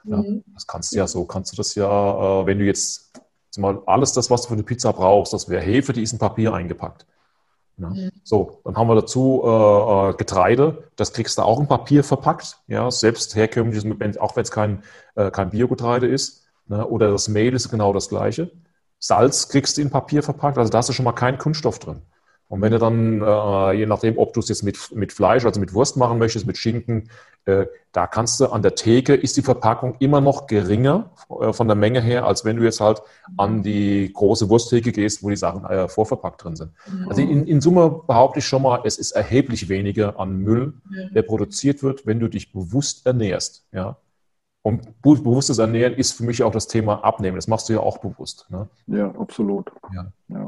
Ja, 0.08 0.18
mhm. 0.18 0.44
Das 0.54 0.68
kannst 0.68 0.94
du 0.94 0.98
ja 0.98 1.08
so, 1.08 1.26
kannst 1.26 1.52
du 1.52 1.58
das 1.58 1.76
ja, 1.76 2.42
äh, 2.42 2.46
wenn 2.46 2.60
du 2.60 2.66
jetzt 2.66 3.12
mal 3.58 3.82
alles 3.86 4.14
das, 4.14 4.30
was 4.30 4.42
du 4.42 4.50
für 4.50 4.54
eine 4.54 4.64
Pizza 4.64 4.92
brauchst, 4.92 5.34
das 5.34 5.50
wäre 5.50 5.64
Hefe, 5.64 5.94
die 5.94 6.04
ist 6.04 6.12
in 6.12 6.20
Papier 6.20 6.54
eingepackt. 6.54 7.06
Ja. 7.78 7.90
Mhm. 7.90 8.12
So, 8.24 8.62
dann 8.64 8.78
haben 8.78 8.88
wir 8.88 8.96
dazu 8.96 9.42
äh, 9.44 10.10
äh, 10.10 10.14
Getreide, 10.16 10.90
das 10.96 11.14
kriegst 11.14 11.38
du 11.38 11.42
auch 11.42 11.60
in 11.60 11.68
Papier 11.68 12.04
verpackt, 12.04 12.60
ja, 12.68 12.90
selbst 12.90 13.36
herkömmliches, 13.36 13.86
auch 14.20 14.36
wenn 14.36 14.44
es 14.44 14.52
kein, 14.52 14.84
äh, 15.16 15.32
kein 15.32 15.50
Biogetreide 15.50 16.08
ist. 16.08 16.46
Ne? 16.68 16.86
Oder 16.86 17.12
das 17.12 17.28
Mehl 17.28 17.54
ist 17.54 17.70
genau 17.70 17.94
das 17.94 18.10
gleiche. 18.10 18.52
Salz 19.00 19.50
kriegst 19.50 19.78
du 19.78 19.82
in 19.82 19.90
Papier 19.90 20.24
verpackt, 20.24 20.58
also 20.58 20.72
da 20.72 20.80
hast 20.80 20.90
du 20.90 20.94
schon 20.94 21.06
mal 21.06 21.12
keinen 21.12 21.38
Kunststoff 21.38 21.80
drin. 21.80 22.02
Und 22.48 22.62
wenn 22.62 22.72
du 22.72 22.78
dann, 22.78 23.22
äh, 23.22 23.74
je 23.74 23.86
nachdem, 23.86 24.18
ob 24.18 24.34
du 24.34 24.40
es 24.40 24.50
jetzt 24.50 24.64
mit, 24.64 24.78
mit 24.94 25.12
Fleisch, 25.12 25.46
also 25.46 25.60
mit 25.60 25.74
Wurst 25.74 25.98
machen 25.98 26.20
möchtest, 26.20 26.46
mit 26.46 26.58
Schinken, 26.58 27.10
äh, 27.46 27.66
da 27.92 28.08
kannst 28.08 28.40
du 28.40 28.48
an 28.48 28.62
der 28.62 28.76
Theke, 28.76 29.16
ist 29.16 29.38
die 29.38 29.42
Verpackung 29.42 29.96
immer 30.00 30.22
noch 30.22 30.46
geringer 30.46 31.12
äh, 31.40 31.54
von 31.54 31.68
der 31.68 31.76
Menge 31.76 32.02
her, 32.02 32.26
als 32.26 32.46
wenn 32.46 32.58
du 32.58 32.64
jetzt 32.64 32.82
halt 32.82 33.02
an 33.38 33.64
die 33.64 34.12
große 34.14 34.50
Wursttheke 34.50 34.92
gehst, 34.92 35.24
wo 35.24 35.30
die 35.30 35.36
Sachen 35.36 35.66
äh, 35.66 35.88
vorverpackt 35.88 36.44
drin 36.44 36.56
sind. 36.56 36.72
Mhm. 36.88 37.10
Also 37.10 37.22
in, 37.22 37.48
in, 37.48 37.62
Summe 37.62 38.02
behaupte 38.06 38.40
ich 38.40 38.46
schon 38.46 38.62
mal, 38.62 38.82
es 38.84 38.98
ist 38.98 39.12
erheblich 39.12 39.70
weniger 39.70 40.20
an 40.20 40.38
Müll, 40.38 40.74
der 41.14 41.24
produziert 41.24 41.82
wird, 41.84 42.06
wenn 42.06 42.20
du 42.20 42.28
dich 42.28 42.52
bewusst 42.52 43.06
ernährst. 43.06 43.66
Ja? 43.72 43.98
Und 44.66 45.00
bewusstes 45.04 45.60
Ernähren 45.60 45.94
ist 45.94 46.14
für 46.14 46.24
mich 46.24 46.42
auch 46.42 46.52
das 46.52 46.68
Thema 46.68 47.04
Abnehmen. 47.04 47.36
Das 47.36 47.48
machst 47.48 47.70
du 47.70 47.74
ja 47.74 47.82
auch 47.82 48.00
bewusst. 48.00 48.48
Ne? 48.50 48.68
Ja, 48.88 49.12
absolut. 49.12 49.72
Ja. 49.94 50.12
ja. 50.30 50.48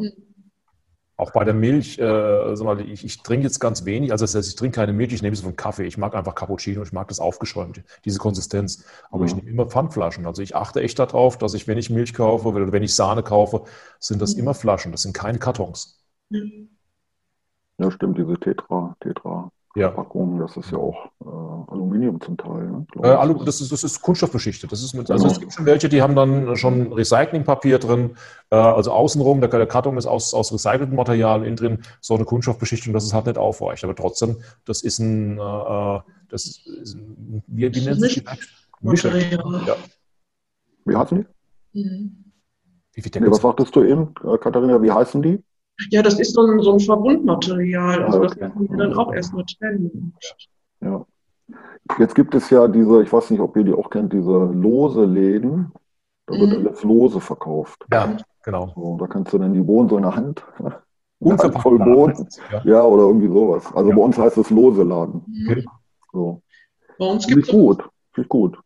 Auch 1.20 1.32
bei 1.32 1.44
der 1.44 1.56
Milch, 1.56 1.98
äh, 1.98 2.54
ich, 2.84 3.04
ich, 3.04 3.24
trinke 3.24 3.46
jetzt 3.46 3.60
ganz 3.60 3.86
wenig, 3.86 4.12
also 4.12 4.24
das 4.24 4.36
heißt, 4.36 4.50
ich 4.50 4.56
trinke 4.56 4.76
keine 4.76 4.94
Milch, 4.94 5.14
ich 5.14 5.24
nehme 5.24 5.34
es 5.34 5.42
von 5.42 5.56
Kaffee. 5.56 5.86
Ich 5.86 5.98
mag 5.98 6.14
einfach 6.14 6.36
Cappuccino, 6.36 6.84
ich 6.84 6.94
mag 6.94 7.08
das 7.08 7.20
aufgeschäumt, 7.20 7.82
diese 8.06 8.20
Konsistenz. 8.20 8.86
Aber 9.10 9.26
ja. 9.26 9.32
ich 9.32 9.36
nehme 9.36 9.50
immer 9.50 9.66
Pfandflaschen. 9.66 10.28
Also 10.28 10.44
ich 10.44 10.56
achte 10.56 10.82
echt 10.82 11.00
darauf, 11.00 11.40
dass 11.40 11.56
ich, 11.56 11.68
wenn 11.68 11.80
ich 11.80 11.90
Milch 11.90 12.14
kaufe 12.14 12.48
oder 12.48 12.72
wenn 12.72 12.84
ich 12.84 12.94
Sahne 12.94 13.24
kaufe, 13.24 13.64
sind 14.00 14.22
das 14.22 14.36
mhm. 14.36 14.42
immer 14.42 14.54
Flaschen, 14.54 14.92
das 14.92 15.02
sind 15.02 15.14
keine 15.14 15.40
Kartons. 15.40 16.00
Ja, 16.30 17.92
stimmt, 17.92 18.18
diese 18.20 18.40
Tetra, 18.40 18.96
Tetra 19.00 19.52
ja. 19.78 19.90
Packungen, 19.90 20.40
das 20.40 20.58
ist 20.58 20.72
ja 20.72 20.78
auch 20.78 21.12
äh, 21.22 21.72
Aluminium 21.72 22.20
zum 22.20 22.36
Teil. 22.36 22.68
Ne? 22.68 22.86
Äh, 23.04 23.10
Alu, 23.10 23.44
das, 23.44 23.62
ist, 23.62 23.72
das 23.72 23.84
ist 23.84 24.02
Kunststoffbeschichtet. 24.02 24.72
Das 24.72 24.82
ist 24.82 24.94
mit, 24.94 25.12
also 25.12 25.24
genau. 25.24 25.34
es 25.34 25.40
gibt 25.40 25.54
schon 25.54 25.66
welche, 25.66 25.88
die 25.88 26.02
haben 26.02 26.16
dann 26.16 26.56
schon 26.56 26.92
Recyclingpapier 26.92 27.78
drin, 27.78 28.16
äh, 28.50 28.56
also 28.56 28.92
außenrum, 28.92 29.40
der, 29.40 29.50
der 29.50 29.68
Karton 29.68 29.98
ist 29.98 30.08
aus, 30.08 30.34
aus 30.34 30.52
recyceltem 30.52 30.96
Material, 30.96 31.44
innen 31.44 31.56
drin 31.56 31.80
so 32.02 32.16
eine 32.16 32.26
Kunststoffbeschichtung, 32.26 32.94
dass 32.94 33.04
es 33.04 33.14
halt 33.14 33.28
nicht 33.28 33.38
aufweicht. 33.38 33.84
Aber 33.84 33.96
trotzdem, 33.96 34.38
das 34.66 34.82
ist 34.82 34.98
ein, 34.98 35.38
äh, 35.38 36.00
das 36.30 36.46
ist 36.46 36.96
ein, 36.96 37.44
wie, 37.48 37.74
wie 37.74 37.86
nennt 37.86 38.02
sich 38.02 38.24
die 38.24 38.26
Mischung? 38.82 39.14
Ja. 39.66 39.76
Wie 40.86 40.96
heißen 40.96 41.26
die? 41.74 41.84
Mhm. 41.84 42.24
Wie, 42.94 43.06
wie 43.06 43.20
nee, 43.20 43.30
was 43.30 43.42
sagtest 43.42 43.76
du 43.76 43.84
eben, 43.84 44.16
äh, 44.24 44.38
Katharina, 44.40 44.82
wie 44.82 44.92
heißen 44.92 45.22
die? 45.22 45.44
Ja, 45.92 46.02
das 46.02 46.20
ist 46.20 46.34
so 46.34 46.42
ein, 46.42 46.60
so 46.60 46.74
ein 46.74 46.80
Verbundmaterial. 46.80 48.04
Also 48.04 48.24
okay. 48.24 48.40
das 48.40 48.56
müssen 48.56 48.78
wir 48.78 48.88
dann 48.88 48.98
auch 48.98 49.14
erstmal 49.14 49.46
trennen. 49.46 50.14
Ja. 50.82 51.06
Jetzt 52.00 52.16
gibt 52.16 52.36
es 52.36 52.50
ja 52.50 52.68
diese, 52.68 53.04
ich 53.04 53.14
weiß 53.14 53.30
nicht, 53.32 53.40
ob 53.40 53.56
ihr 53.56 53.64
die 53.64 53.74
auch 53.74 53.90
kennt, 53.90 54.12
diese 54.12 54.32
lose 54.32 55.06
Läden. 55.06 55.72
Da 56.26 56.38
wird 56.38 56.60
mhm. 56.60 56.68
alles 56.68 56.84
lose 56.84 57.22
verkauft. 57.22 57.86
Ja, 57.92 58.18
genau. 58.44 58.74
So, 58.76 58.98
da 59.00 59.08
kannst 59.08 59.32
du 59.32 59.38
dann 59.38 59.54
die 59.54 59.62
Bohnen 59.62 59.88
so 59.88 59.96
in 59.98 60.04
der 60.04 60.16
Hand. 60.16 60.44
Unverpackt. 61.20 61.62
Voll 61.64 61.80
Bohnen. 61.80 62.28
Ja. 62.52 62.62
ja. 62.66 62.84
oder 62.84 63.04
irgendwie 63.04 63.30
sowas. 63.30 63.66
Also 63.74 63.90
ja. 63.90 63.96
bei 63.96 64.02
uns 64.02 64.18
heißt 64.18 64.38
es 64.38 64.50
lose 64.50 64.84
Laden. 64.84 65.24
Okay. 65.48 65.66
So. 66.12 66.42
Bei 67.00 67.06
uns 67.06 67.28
gibt 67.28 67.44
es. 67.44 67.50
gut. 67.50 67.84
Finde 68.12 68.28
gut. 68.28 68.60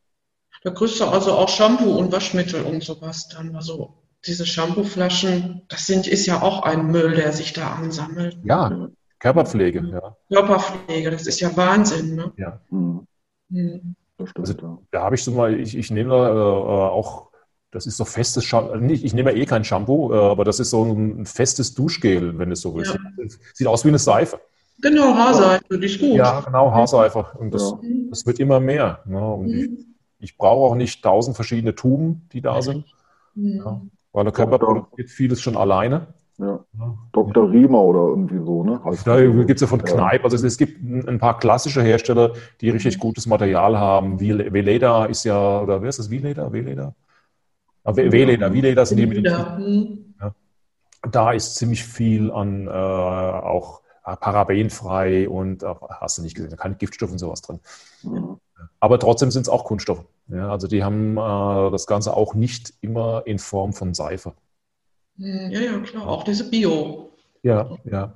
Da 0.63 0.71
kriegst 0.71 0.99
du 0.99 1.05
also 1.05 1.33
auch 1.33 1.49
Shampoo 1.49 1.97
und 1.97 2.11
Waschmittel 2.11 2.63
und 2.63 2.83
sowas 2.83 3.27
dann. 3.29 3.55
Also 3.55 3.93
diese 4.25 4.45
Shampooflaschen, 4.45 5.63
das 5.67 5.87
sind, 5.87 6.07
ist 6.07 6.25
ja 6.25 6.41
auch 6.41 6.63
ein 6.63 6.87
Müll, 6.87 7.15
der 7.15 7.31
sich 7.31 7.53
da 7.53 7.73
ansammelt. 7.73 8.37
Ja, 8.43 8.89
Körperpflege, 9.19 9.87
ja. 9.91 10.15
Körperpflege, 10.29 11.11
das 11.11 11.27
ist 11.27 11.39
ja 11.39 11.55
Wahnsinn, 11.55 12.15
ne? 12.15 12.31
Ja. 12.37 12.59
Mhm. 12.69 13.07
Mhm. 13.49 13.95
Also, 14.35 14.83
da 14.91 15.01
habe 15.01 15.15
ich 15.15 15.23
so 15.23 15.31
mal, 15.31 15.59
ich, 15.59 15.75
ich 15.75 15.89
nehme 15.91 16.11
da 16.11 16.29
äh, 16.29 16.89
auch, 16.89 17.31
das 17.71 17.85
ist 17.87 17.97
so 17.97 18.05
festes 18.05 18.45
Shampoo, 18.45 18.73
also 18.73 18.85
ich 18.85 19.13
nehme 19.13 19.31
ja 19.31 19.37
eh 19.37 19.45
kein 19.45 19.63
Shampoo, 19.63 20.13
äh, 20.13 20.17
aber 20.17 20.43
das 20.43 20.59
ist 20.59 20.69
so 20.69 20.83
ein 20.83 21.25
festes 21.25 21.73
Duschgel, 21.73 22.37
wenn 22.37 22.51
es 22.51 22.61
so 22.61 22.79
ist. 22.79 22.93
Ja. 22.93 22.99
Sieht 23.53 23.67
aus 23.67 23.83
wie 23.83 23.89
eine 23.89 23.99
Seife. 23.99 24.39
Genau, 24.81 25.13
Haarseife, 25.13 25.77
die 25.77 25.85
ist 25.85 25.99
gut. 25.99 26.15
Ja, 26.15 26.41
genau, 26.41 26.71
Haarseife. 26.71 27.27
Und 27.37 27.53
das, 27.53 27.71
ja. 27.81 27.89
das 28.09 28.25
wird 28.25 28.39
immer 28.39 28.59
mehr. 28.59 28.99
Ne? 29.05 29.33
Und 29.33 29.47
mhm. 29.47 29.87
ich, 30.19 30.29
ich 30.31 30.37
brauche 30.37 30.71
auch 30.71 30.75
nicht 30.75 31.03
tausend 31.03 31.35
verschiedene 31.35 31.75
Tuben, 31.75 32.27
die 32.33 32.41
da 32.41 32.61
sind. 32.61 32.85
Mhm. 33.35 33.57
Ja. 33.57 33.81
Weil 34.13 34.25
der 34.25 34.33
Körper 34.33 34.59
Doktor, 34.59 34.75
produziert 34.75 35.09
vieles 35.09 35.41
schon 35.41 35.55
alleine. 35.55 36.07
Ja. 36.37 36.59
Dr. 37.11 37.51
Riemer 37.51 37.81
oder 37.81 37.99
irgendwie 37.99 38.39
so, 38.43 38.63
ne? 38.63 38.83
Heißt 38.83 39.05
da 39.05 39.21
gibt 39.21 39.51
es 39.51 39.61
ja 39.61 39.67
von 39.67 39.83
Kneipp. 39.83 40.23
Also 40.23 40.45
es, 40.45 40.57
gibt 40.57 40.81
ein 40.81 41.19
paar 41.19 41.37
klassische 41.37 41.83
Hersteller, 41.83 42.33
die 42.61 42.69
richtig 42.71 42.97
gutes 42.97 43.27
Material 43.27 43.77
haben. 43.77 44.19
Veleda 44.19 45.05
ist 45.05 45.23
ja, 45.23 45.61
oder 45.61 45.81
wer 45.81 45.89
ist 45.89 45.99
das? 45.99 46.09
Veleda? 46.09 46.51
Veleda? 46.51 46.95
Ah, 47.83 47.95
Veleda, 47.95 48.51
Veleda 48.51 48.85
sind 48.85 48.97
die 48.97 49.05
mit 49.05 49.17
den 49.17 49.25
ja. 49.25 50.33
Da 51.11 51.31
ist 51.31 51.55
ziemlich 51.55 51.83
viel 51.83 52.31
an 52.31 52.67
äh, 52.67 52.69
auch 52.69 53.81
äh, 54.05 54.15
parabenfrei 54.15 55.27
und 55.27 55.63
äh, 55.63 55.73
hast 55.99 56.17
du 56.17 56.21
nicht 56.21 56.35
gesehen, 56.35 56.55
keine 56.57 56.75
Giftstoffe 56.75 57.11
und 57.11 57.17
sowas 57.17 57.41
drin. 57.41 57.59
Mhm. 58.03 58.39
Aber 58.79 58.99
trotzdem 58.99 59.31
sind 59.31 59.43
es 59.43 59.49
auch 59.49 59.65
Kunststoffe. 59.65 60.05
Ja, 60.27 60.49
also 60.49 60.67
die 60.67 60.83
haben 60.83 61.17
äh, 61.17 61.71
das 61.71 61.87
Ganze 61.87 62.15
auch 62.15 62.33
nicht 62.33 62.73
immer 62.81 63.23
in 63.25 63.39
Form 63.39 63.73
von 63.73 63.93
Seife. 63.93 64.33
Ja, 65.17 65.59
ja, 65.59 65.79
klar. 65.79 66.07
Auch 66.07 66.23
diese 66.23 66.49
Bio. 66.49 67.11
Ja, 67.43 67.77
ja. 67.83 68.13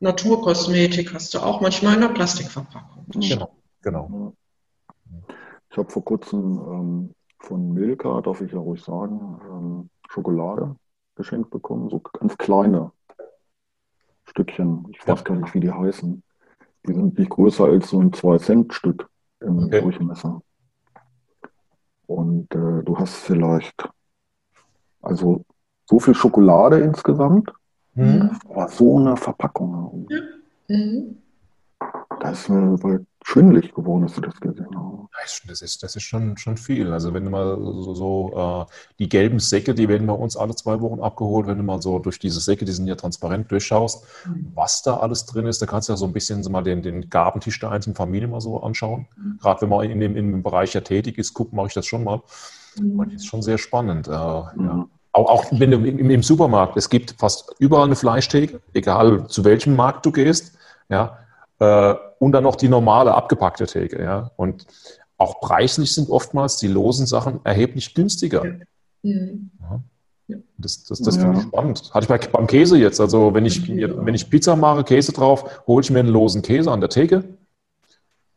Naturkosmetik 0.00 1.12
hast 1.12 1.34
du 1.34 1.40
auch 1.40 1.60
manchmal 1.60 1.94
in 1.94 2.00
der 2.00 2.08
Plastikverpackung. 2.08 3.04
Genau, 3.12 3.50
genau. 3.82 4.34
Ich 5.70 5.76
habe 5.76 5.90
vor 5.90 6.04
kurzem 6.04 6.58
ähm, 6.58 7.14
von 7.38 7.72
Milka, 7.72 8.20
darf 8.22 8.40
ich 8.40 8.52
ja 8.52 8.58
ruhig 8.58 8.82
sagen, 8.82 9.40
ähm, 9.44 9.90
Schokolade 10.08 10.76
geschenkt 11.14 11.50
bekommen. 11.50 11.90
So 11.90 12.00
ganz 12.00 12.36
kleine 12.38 12.92
Stückchen. 14.24 14.86
Ich 14.90 15.06
weiß 15.06 15.22
gar 15.24 15.36
nicht, 15.36 15.54
wie 15.54 15.60
die 15.60 15.70
heißen. 15.70 16.22
Die 16.86 16.94
sind 16.94 17.18
nicht 17.18 17.30
größer 17.30 17.64
als 17.64 17.90
so 17.90 18.00
ein 18.00 18.10
2-Cent-Stück 18.10 19.08
im 19.40 19.64
okay. 19.64 19.80
Durchmesser. 19.80 20.42
Und 22.06 22.54
äh, 22.54 22.82
du 22.82 22.98
hast 22.98 23.14
vielleicht, 23.16 23.88
also 25.00 25.44
so 25.86 25.98
viel 25.98 26.14
Schokolade 26.14 26.80
insgesamt, 26.80 27.52
mhm. 27.94 28.30
aber 28.48 28.68
so 28.68 28.98
eine 28.98 29.16
Verpackung. 29.16 30.06
Ja. 30.08 30.20
Mhm. 30.68 31.16
Das 32.20 32.42
ist 32.42 32.48
mir 32.48 33.06
schwindelig 33.30 33.74
geworden, 33.74 34.02
dass 34.02 34.14
du 34.14 34.22
das 34.22 34.40
gesehen 34.40 34.66
hast. 35.12 35.42
Das 35.48 35.62
ist, 35.62 35.82
das 35.82 35.94
ist 35.94 36.02
schon, 36.02 36.36
schon 36.36 36.56
viel. 36.56 36.92
Also 36.92 37.14
wenn 37.14 37.24
du 37.24 37.30
mal 37.30 37.56
so, 37.56 37.94
so 37.94 38.66
äh, 38.68 38.72
die 38.98 39.08
gelben 39.08 39.38
Säcke, 39.38 39.74
die 39.74 39.88
werden 39.88 40.06
bei 40.06 40.14
uns 40.14 40.36
alle 40.36 40.54
zwei 40.54 40.80
Wochen 40.80 41.00
abgeholt, 41.00 41.46
wenn 41.46 41.58
du 41.58 41.62
mal 41.62 41.80
so 41.80 41.98
durch 41.98 42.18
diese 42.18 42.40
Säcke, 42.40 42.64
die 42.64 42.72
sind 42.72 42.86
ja 42.86 42.96
transparent, 42.96 43.50
durchschaust, 43.50 44.04
mhm. 44.26 44.52
was 44.54 44.82
da 44.82 44.96
alles 44.96 45.26
drin 45.26 45.46
ist, 45.46 45.62
da 45.62 45.66
kannst 45.66 45.88
du 45.88 45.92
ja 45.92 45.96
so 45.96 46.06
ein 46.06 46.12
bisschen 46.12 46.42
so 46.42 46.50
mal 46.50 46.62
den, 46.62 46.82
den 46.82 47.08
Gabentisch 47.08 47.60
der 47.60 47.70
einzelnen 47.70 47.94
Familie 47.94 48.28
mal 48.28 48.40
so 48.40 48.62
anschauen. 48.62 49.06
Mhm. 49.16 49.38
Gerade 49.40 49.62
wenn 49.62 49.68
man 49.68 49.88
in 49.88 50.00
dem, 50.00 50.16
in 50.16 50.32
dem 50.32 50.42
Bereich 50.42 50.74
ja 50.74 50.80
tätig 50.80 51.18
ist, 51.18 51.32
guck, 51.34 51.52
mache 51.52 51.68
ich 51.68 51.74
das 51.74 51.86
schon 51.86 52.02
mal. 52.02 52.22
Mhm. 52.76 53.04
Das 53.04 53.14
ist 53.14 53.26
schon 53.26 53.42
sehr 53.42 53.58
spannend. 53.58 54.08
Äh, 54.08 54.12
ja. 54.12 54.52
Mhm. 54.56 54.86
Auch, 55.12 55.28
auch 55.28 55.44
wenn 55.50 55.70
du 55.70 55.78
im, 55.78 56.10
im 56.10 56.22
Supermarkt, 56.22 56.76
es 56.76 56.88
gibt 56.88 57.16
fast 57.18 57.54
überall 57.58 57.86
eine 57.86 57.96
Fleischtheke, 57.96 58.60
egal 58.74 59.26
zu 59.28 59.44
welchem 59.44 59.74
Markt 59.74 60.06
du 60.06 60.12
gehst, 60.12 60.56
ja, 60.88 61.18
äh, 61.60 61.94
und 62.18 62.32
dann 62.32 62.42
noch 62.42 62.56
die 62.56 62.68
normale 62.68 63.14
abgepackte 63.14 63.66
Theke. 63.66 64.02
Ja? 64.02 64.32
Und 64.36 64.66
auch 65.16 65.40
preislich 65.40 65.92
sind 65.94 66.10
oftmals 66.10 66.56
die 66.56 66.68
losen 66.68 67.06
Sachen 67.06 67.40
erheblich 67.44 67.94
günstiger. 67.94 68.44
Ja. 68.44 68.52
Mhm. 69.02 69.50
Das, 70.58 70.84
das, 70.84 71.00
das 71.00 71.16
ja. 71.16 71.22
finde 71.22 71.38
ich 71.38 71.44
spannend. 71.44 71.90
Hatte 71.92 72.04
ich 72.04 72.08
bei, 72.08 72.18
beim 72.18 72.46
Käse 72.46 72.76
jetzt. 72.78 73.00
Also 73.00 73.34
wenn 73.34 73.46
ich, 73.46 73.68
wenn 73.68 74.14
ich 74.14 74.30
Pizza 74.30 74.54
mache, 74.56 74.84
Käse 74.84 75.12
drauf, 75.12 75.62
hole 75.66 75.82
ich 75.82 75.90
mir 75.90 76.00
einen 76.00 76.08
losen 76.08 76.42
Käse 76.42 76.70
an 76.70 76.80
der 76.80 76.88
Theke. 76.88 77.24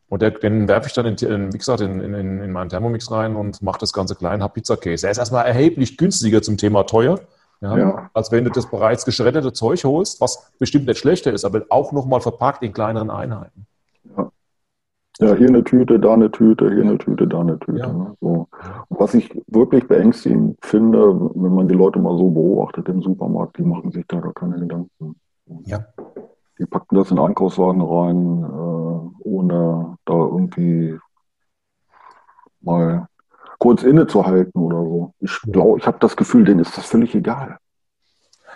Und 0.10 0.22
der, 0.22 0.32
den 0.32 0.68
werfe 0.68 0.88
ich 0.88 0.94
dann, 0.94 1.06
in, 1.06 1.54
wie 1.54 1.58
gesagt, 1.58 1.82
in, 1.82 2.00
in, 2.00 2.14
in 2.14 2.52
meinen 2.52 2.70
Thermomix 2.70 3.10
rein 3.12 3.36
und 3.36 3.62
mache 3.62 3.80
das 3.80 3.94
Ganze 3.94 4.16
klein, 4.16 4.44
habe 4.44 4.54
Pizzakäse. 4.54 5.08
Er 5.08 5.12
ist 5.12 5.18
erstmal 5.18 5.46
erheblich 5.46 5.98
günstiger 5.98 6.42
zum 6.42 6.58
Thema 6.58 6.84
teuer. 6.84 7.20
Ja, 7.64 7.78
ja. 7.78 8.10
Als 8.14 8.30
wenn 8.32 8.44
du 8.44 8.50
das 8.50 8.70
bereits 8.70 9.06
geschredderte 9.06 9.54
Zeug 9.54 9.86
holst, 9.86 10.20
was 10.20 10.52
bestimmt 10.60 10.86
nicht 10.86 10.98
schlechter 10.98 11.32
ist, 11.32 11.46
aber 11.46 11.64
auch 11.70 11.94
nochmal 11.94 12.20
verpackt 12.20 12.62
in 12.62 12.74
kleineren 12.74 13.10
Einheiten. 13.10 13.66
Ja. 14.18 14.32
ja. 15.20 15.34
hier 15.36 15.48
eine 15.48 15.64
Tüte, 15.64 15.98
da 15.98 16.14
eine 16.14 16.30
Tüte, 16.30 16.70
hier 16.70 16.84
eine 16.84 16.98
Tüte, 16.98 17.26
da 17.26 17.40
eine 17.40 17.58
Tüte. 17.60 17.88
Ne? 17.88 18.18
So. 18.20 18.50
Was 18.90 19.14
ich 19.14 19.30
wirklich 19.48 19.88
beängstigend 19.88 20.58
finde, 20.62 21.00
wenn 21.36 21.56
man 21.56 21.70
die 21.70 21.74
Leute 21.74 22.00
mal 22.00 22.18
so 22.18 22.30
beobachtet 22.30 22.90
im 22.90 23.02
Supermarkt, 23.02 23.58
die 23.58 23.64
machen 23.64 23.92
sich 23.92 24.06
da 24.08 24.20
gar 24.20 24.34
keine 24.34 24.60
Gedanken. 24.60 25.16
Ja. 25.64 25.86
Die 26.60 26.66
packen 26.66 26.96
das 26.98 27.12
in 27.12 27.20
Einkaufswagen 27.20 27.82
rein, 27.82 28.44
äh, 28.44 29.26
ohne 29.26 29.98
da 30.04 30.14
irgendwie 30.14 31.00
mal 32.60 33.08
kurz 33.64 33.82
innezuhalten 33.82 34.62
oder 34.62 34.84
so. 34.84 35.14
Ich 35.22 35.40
glaube, 35.44 35.80
ich 35.80 35.88
habe 35.88 35.98
das 36.02 36.18
Gefühl, 36.18 36.44
denen 36.44 36.60
ist 36.60 36.78
das 36.78 36.86
völlig 36.86 37.16
egal. 37.16 37.60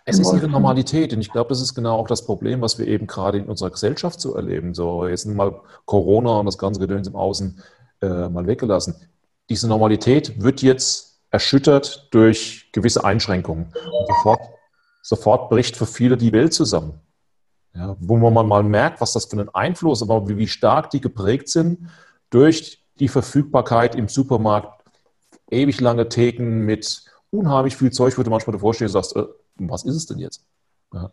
Es 0.04 0.20
ist 0.20 0.34
ihre 0.34 0.50
Normalität 0.50 1.14
und 1.14 1.22
ich 1.22 1.32
glaube, 1.32 1.48
das 1.48 1.62
ist 1.62 1.74
genau 1.74 1.96
auch 1.96 2.08
das 2.08 2.26
Problem, 2.26 2.60
was 2.60 2.78
wir 2.78 2.88
eben 2.88 3.08
gerade 3.08 3.38
in 3.38 3.46
unserer 3.46 3.70
Gesellschaft 3.70 4.20
so 4.20 4.36
erleben. 4.36 4.74
So, 4.74 5.08
jetzt 5.08 5.26
mal 5.26 5.62
Corona 5.86 6.40
und 6.40 6.46
das 6.46 6.58
ganze 6.58 6.82
Gedöns 6.82 7.08
im 7.08 7.16
Außen 7.16 7.62
äh, 8.02 8.28
mal 8.28 8.48
weggelassen. 8.48 8.96
Diese 9.50 9.70
Normalität 9.70 10.42
wird 10.44 10.62
jetzt 10.62 11.22
erschüttert 11.32 12.10
durch 12.12 12.70
gewisse 12.74 13.06
Einschränkungen. 13.06 13.68
Und 13.68 14.08
sofort, 14.08 14.42
sofort 15.02 15.50
bricht 15.50 15.78
für 15.78 15.86
viele 15.86 16.18
die 16.18 16.34
Welt 16.34 16.54
zusammen. 16.54 17.00
Ja, 17.74 17.96
wo 18.02 18.18
man 18.18 18.46
mal 18.46 18.64
merkt, 18.64 19.00
was 19.00 19.14
das 19.14 19.24
für 19.24 19.40
einen 19.40 19.56
Einfluss, 19.56 20.02
aber 20.02 20.28
wie 20.28 20.48
stark 20.48 20.90
die 20.90 21.00
geprägt 21.00 21.48
sind 21.48 21.88
durch 22.30 22.84
die 23.00 23.08
Verfügbarkeit 23.08 23.96
im 23.96 24.10
Supermarkt 24.10 24.77
ewig 25.50 25.80
lange 25.82 26.10
Theken 26.10 26.66
mit 26.66 27.04
unheimlich 27.30 27.76
viel 27.76 27.92
Zeug, 27.92 28.18
wo 28.18 28.24
du 28.24 28.30
manchmal 28.30 28.54
davor 28.54 28.74
stehst 28.74 28.96
und 28.96 29.04
sagst, 29.04 29.16
äh, 29.16 29.26
was 29.58 29.84
ist 29.84 29.96
es 29.96 30.06
denn 30.06 30.20
jetzt? 30.20 30.46
Ja. 30.94 31.12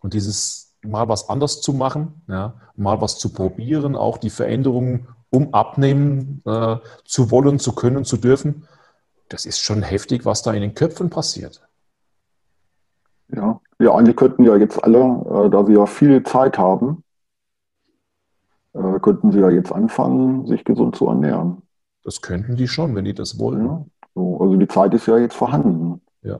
Und 0.00 0.14
dieses 0.14 0.74
mal 0.82 1.08
was 1.08 1.28
anders 1.28 1.60
zu 1.60 1.72
machen, 1.72 2.22
ja, 2.28 2.54
mal 2.76 3.00
was 3.00 3.18
zu 3.18 3.32
probieren, 3.32 3.96
auch 3.96 4.18
die 4.18 4.30
Veränderungen 4.30 5.08
um 5.34 5.52
abnehmen 5.52 6.42
äh, 6.44 6.76
zu 7.04 7.30
wollen, 7.30 7.58
zu 7.58 7.74
können, 7.74 8.04
zu 8.04 8.16
dürfen, 8.16 8.68
das 9.28 9.46
ist 9.46 9.58
schon 9.58 9.82
heftig, 9.82 10.24
was 10.24 10.42
da 10.42 10.52
in 10.52 10.60
den 10.60 10.74
Köpfen 10.74 11.10
passiert. 11.10 11.66
Ja, 13.28 13.60
ja 13.80 13.94
eigentlich 13.94 14.16
könnten 14.16 14.44
ja 14.44 14.56
jetzt 14.56 14.82
alle, 14.84 15.00
äh, 15.00 15.50
da 15.50 15.64
sie 15.64 15.72
ja 15.72 15.86
viel 15.86 16.22
Zeit 16.22 16.56
haben, 16.56 17.02
äh, 18.74 19.00
könnten 19.00 19.32
sie 19.32 19.40
ja 19.40 19.50
jetzt 19.50 19.72
anfangen, 19.72 20.46
sich 20.46 20.64
gesund 20.64 20.94
zu 20.94 21.08
ernähren. 21.08 21.62
Das 22.04 22.20
könnten 22.20 22.56
die 22.56 22.68
schon, 22.68 22.94
wenn 22.94 23.04
die 23.04 23.14
das 23.14 23.38
wollen. 23.38 23.66
Ja, 23.66 23.84
so, 24.14 24.40
also 24.40 24.56
die 24.56 24.68
Zeit 24.68 24.94
ist 24.94 25.06
ja 25.06 25.18
jetzt 25.18 25.34
vorhanden. 25.34 26.00
Ja. 26.22 26.38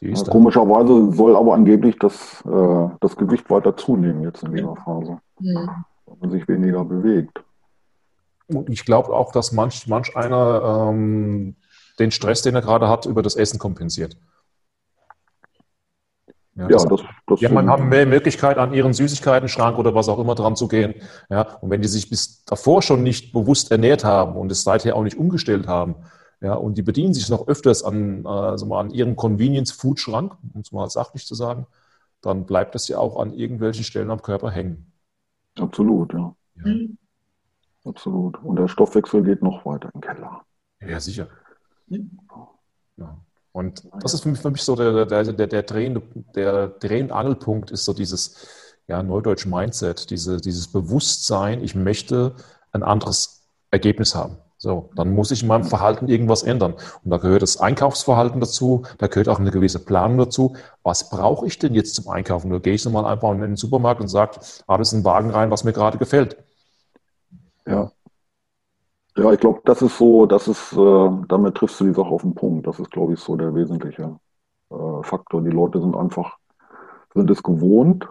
ja 0.00 0.22
komischerweise 0.24 1.12
soll 1.12 1.36
aber 1.36 1.54
angeblich 1.54 1.98
das, 1.98 2.44
äh, 2.44 2.88
das 3.00 3.16
Gewicht 3.16 3.48
weiter 3.48 3.76
zunehmen 3.76 4.22
jetzt 4.22 4.42
in 4.42 4.52
dieser 4.52 4.76
Phase. 4.76 5.18
Ja. 5.40 5.84
Weil 6.06 6.16
man 6.20 6.30
sich 6.30 6.46
weniger 6.48 6.84
bewegt. 6.84 7.42
Und 8.48 8.68
ich 8.68 8.84
glaube 8.84 9.10
auch, 9.10 9.32
dass 9.32 9.52
manch, 9.52 9.86
manch 9.86 10.16
einer 10.16 10.88
ähm, 10.90 11.54
den 12.00 12.10
Stress, 12.10 12.42
den 12.42 12.56
er 12.56 12.62
gerade 12.62 12.88
hat, 12.88 13.06
über 13.06 13.22
das 13.22 13.36
Essen 13.36 13.58
kompensiert. 13.58 14.16
Ja, 16.60 16.68
das, 16.68 16.84
das, 16.84 17.00
das 17.26 17.40
ja, 17.40 17.48
man 17.48 17.70
hat 17.70 17.80
mehr 17.80 18.04
Möglichkeit, 18.04 18.58
an 18.58 18.74
ihren 18.74 18.92
Süßigkeiten-Schrank 18.92 19.78
oder 19.78 19.94
was 19.94 20.10
auch 20.10 20.18
immer 20.18 20.34
dran 20.34 20.56
zu 20.56 20.68
gehen. 20.68 20.94
Ja, 21.30 21.42
und 21.60 21.70
wenn 21.70 21.80
die 21.80 21.88
sich 21.88 22.10
bis 22.10 22.44
davor 22.44 22.82
schon 22.82 23.02
nicht 23.02 23.32
bewusst 23.32 23.70
ernährt 23.70 24.04
haben 24.04 24.36
und 24.36 24.52
es 24.52 24.62
seither 24.62 24.94
auch 24.94 25.02
nicht 25.02 25.16
umgestellt 25.16 25.66
haben, 25.66 25.94
ja, 26.42 26.54
und 26.54 26.76
die 26.76 26.82
bedienen 26.82 27.14
sich 27.14 27.30
noch 27.30 27.48
öfters 27.48 27.82
an, 27.82 28.26
also 28.26 28.66
mal 28.66 28.80
an 28.80 28.90
ihrem 28.90 29.16
Convenience-Food-Schrank, 29.16 30.36
um 30.54 30.60
es 30.60 30.70
mal 30.70 30.88
sachlich 30.90 31.26
zu 31.26 31.34
sagen, 31.34 31.66
dann 32.20 32.44
bleibt 32.44 32.74
das 32.74 32.88
ja 32.88 32.98
auch 32.98 33.18
an 33.18 33.32
irgendwelchen 33.32 33.84
Stellen 33.84 34.10
am 34.10 34.20
Körper 34.20 34.50
hängen. 34.50 34.92
Absolut, 35.58 36.12
ja. 36.12 36.34
ja. 36.56 36.66
Mhm. 36.66 36.98
Absolut. 37.84 38.42
Und 38.42 38.56
der 38.56 38.68
Stoffwechsel 38.68 39.22
geht 39.22 39.42
noch 39.42 39.64
weiter 39.64 39.90
im 39.94 40.02
Keller. 40.02 40.42
Ja, 40.80 41.00
sicher. 41.00 41.28
Ja. 41.88 43.18
Und 43.52 43.82
das 44.00 44.14
ist 44.14 44.22
für 44.22 44.28
mich, 44.28 44.40
für 44.40 44.50
mich 44.50 44.62
so 44.62 44.76
der, 44.76 45.06
der, 45.06 45.24
der, 45.24 45.46
der, 45.46 45.62
drehende, 45.62 46.02
der 46.34 46.68
drehende 46.68 47.14
Angelpunkt 47.14 47.70
ist 47.70 47.84
so 47.84 47.92
dieses 47.92 48.46
ja, 48.86 49.02
neudeutsch 49.02 49.46
Mindset, 49.46 50.10
diese, 50.10 50.40
dieses 50.40 50.68
Bewusstsein, 50.68 51.62
ich 51.62 51.74
möchte 51.74 52.34
ein 52.72 52.82
anderes 52.82 53.42
Ergebnis 53.70 54.14
haben. 54.14 54.36
So, 54.62 54.90
dann 54.94 55.14
muss 55.14 55.30
ich 55.30 55.40
in 55.40 55.48
meinem 55.48 55.64
Verhalten 55.64 56.08
irgendwas 56.08 56.42
ändern. 56.42 56.74
Und 56.74 57.10
da 57.10 57.16
gehört 57.16 57.40
das 57.40 57.58
Einkaufsverhalten 57.58 58.40
dazu, 58.40 58.82
da 58.98 59.06
gehört 59.06 59.30
auch 59.30 59.38
eine 59.38 59.50
gewisse 59.50 59.78
Planung 59.78 60.18
dazu. 60.18 60.54
Was 60.82 61.08
brauche 61.08 61.46
ich 61.46 61.58
denn 61.58 61.72
jetzt 61.72 61.94
zum 61.94 62.08
Einkaufen? 62.08 62.50
Da 62.50 62.58
gehe 62.58 62.74
ich 62.74 62.84
mal 62.86 63.06
einfach 63.06 63.32
in 63.32 63.40
den 63.40 63.56
Supermarkt 63.56 64.02
und 64.02 64.08
sage, 64.08 64.38
alles 64.66 64.92
in 64.92 65.00
den 65.00 65.04
Wagen 65.06 65.30
rein, 65.30 65.50
was 65.50 65.64
mir 65.64 65.72
gerade 65.72 65.96
gefällt. 65.96 66.36
Ja. 67.66 67.90
Ja, 69.20 69.30
ich 69.34 69.40
glaube, 69.40 69.60
das 69.66 69.82
ist 69.82 69.98
so, 69.98 70.24
das 70.24 70.48
ist, 70.48 70.72
äh, 70.72 71.10
damit 71.28 71.54
triffst 71.54 71.78
du 71.78 71.84
die 71.84 71.92
Sache 71.92 72.08
auf 72.08 72.22
den 72.22 72.34
Punkt. 72.34 72.66
Das 72.66 72.80
ist, 72.80 72.90
glaube 72.90 73.12
ich, 73.12 73.20
so 73.20 73.36
der 73.36 73.54
wesentliche 73.54 74.18
äh, 74.70 75.02
Faktor. 75.02 75.42
Die 75.42 75.50
Leute 75.50 75.78
sind 75.78 75.94
einfach, 75.94 76.38
sind 77.12 77.30
es 77.30 77.42
gewohnt, 77.42 78.08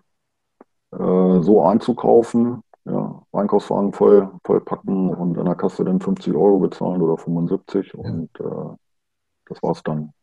äh, 0.91 1.41
so 1.41 1.63
einzukaufen, 1.63 2.61
ja, 2.85 3.23
Einkaufswagen 3.31 3.91
voll, 3.91 4.29
voll 4.45 4.61
packen 4.61 5.09
und 5.09 5.35
in 5.35 5.45
der 5.45 5.55
Kasse 5.55 5.83
dann 5.83 5.99
50 5.99 6.35
Euro 6.35 6.59
bezahlen 6.59 7.01
oder 7.01 7.17
75 7.17 7.93
ja. 7.93 7.99
und 7.99 8.29
äh, 8.39 8.75
das 9.47 9.63
war's 9.63 9.81
dann. 9.81 10.13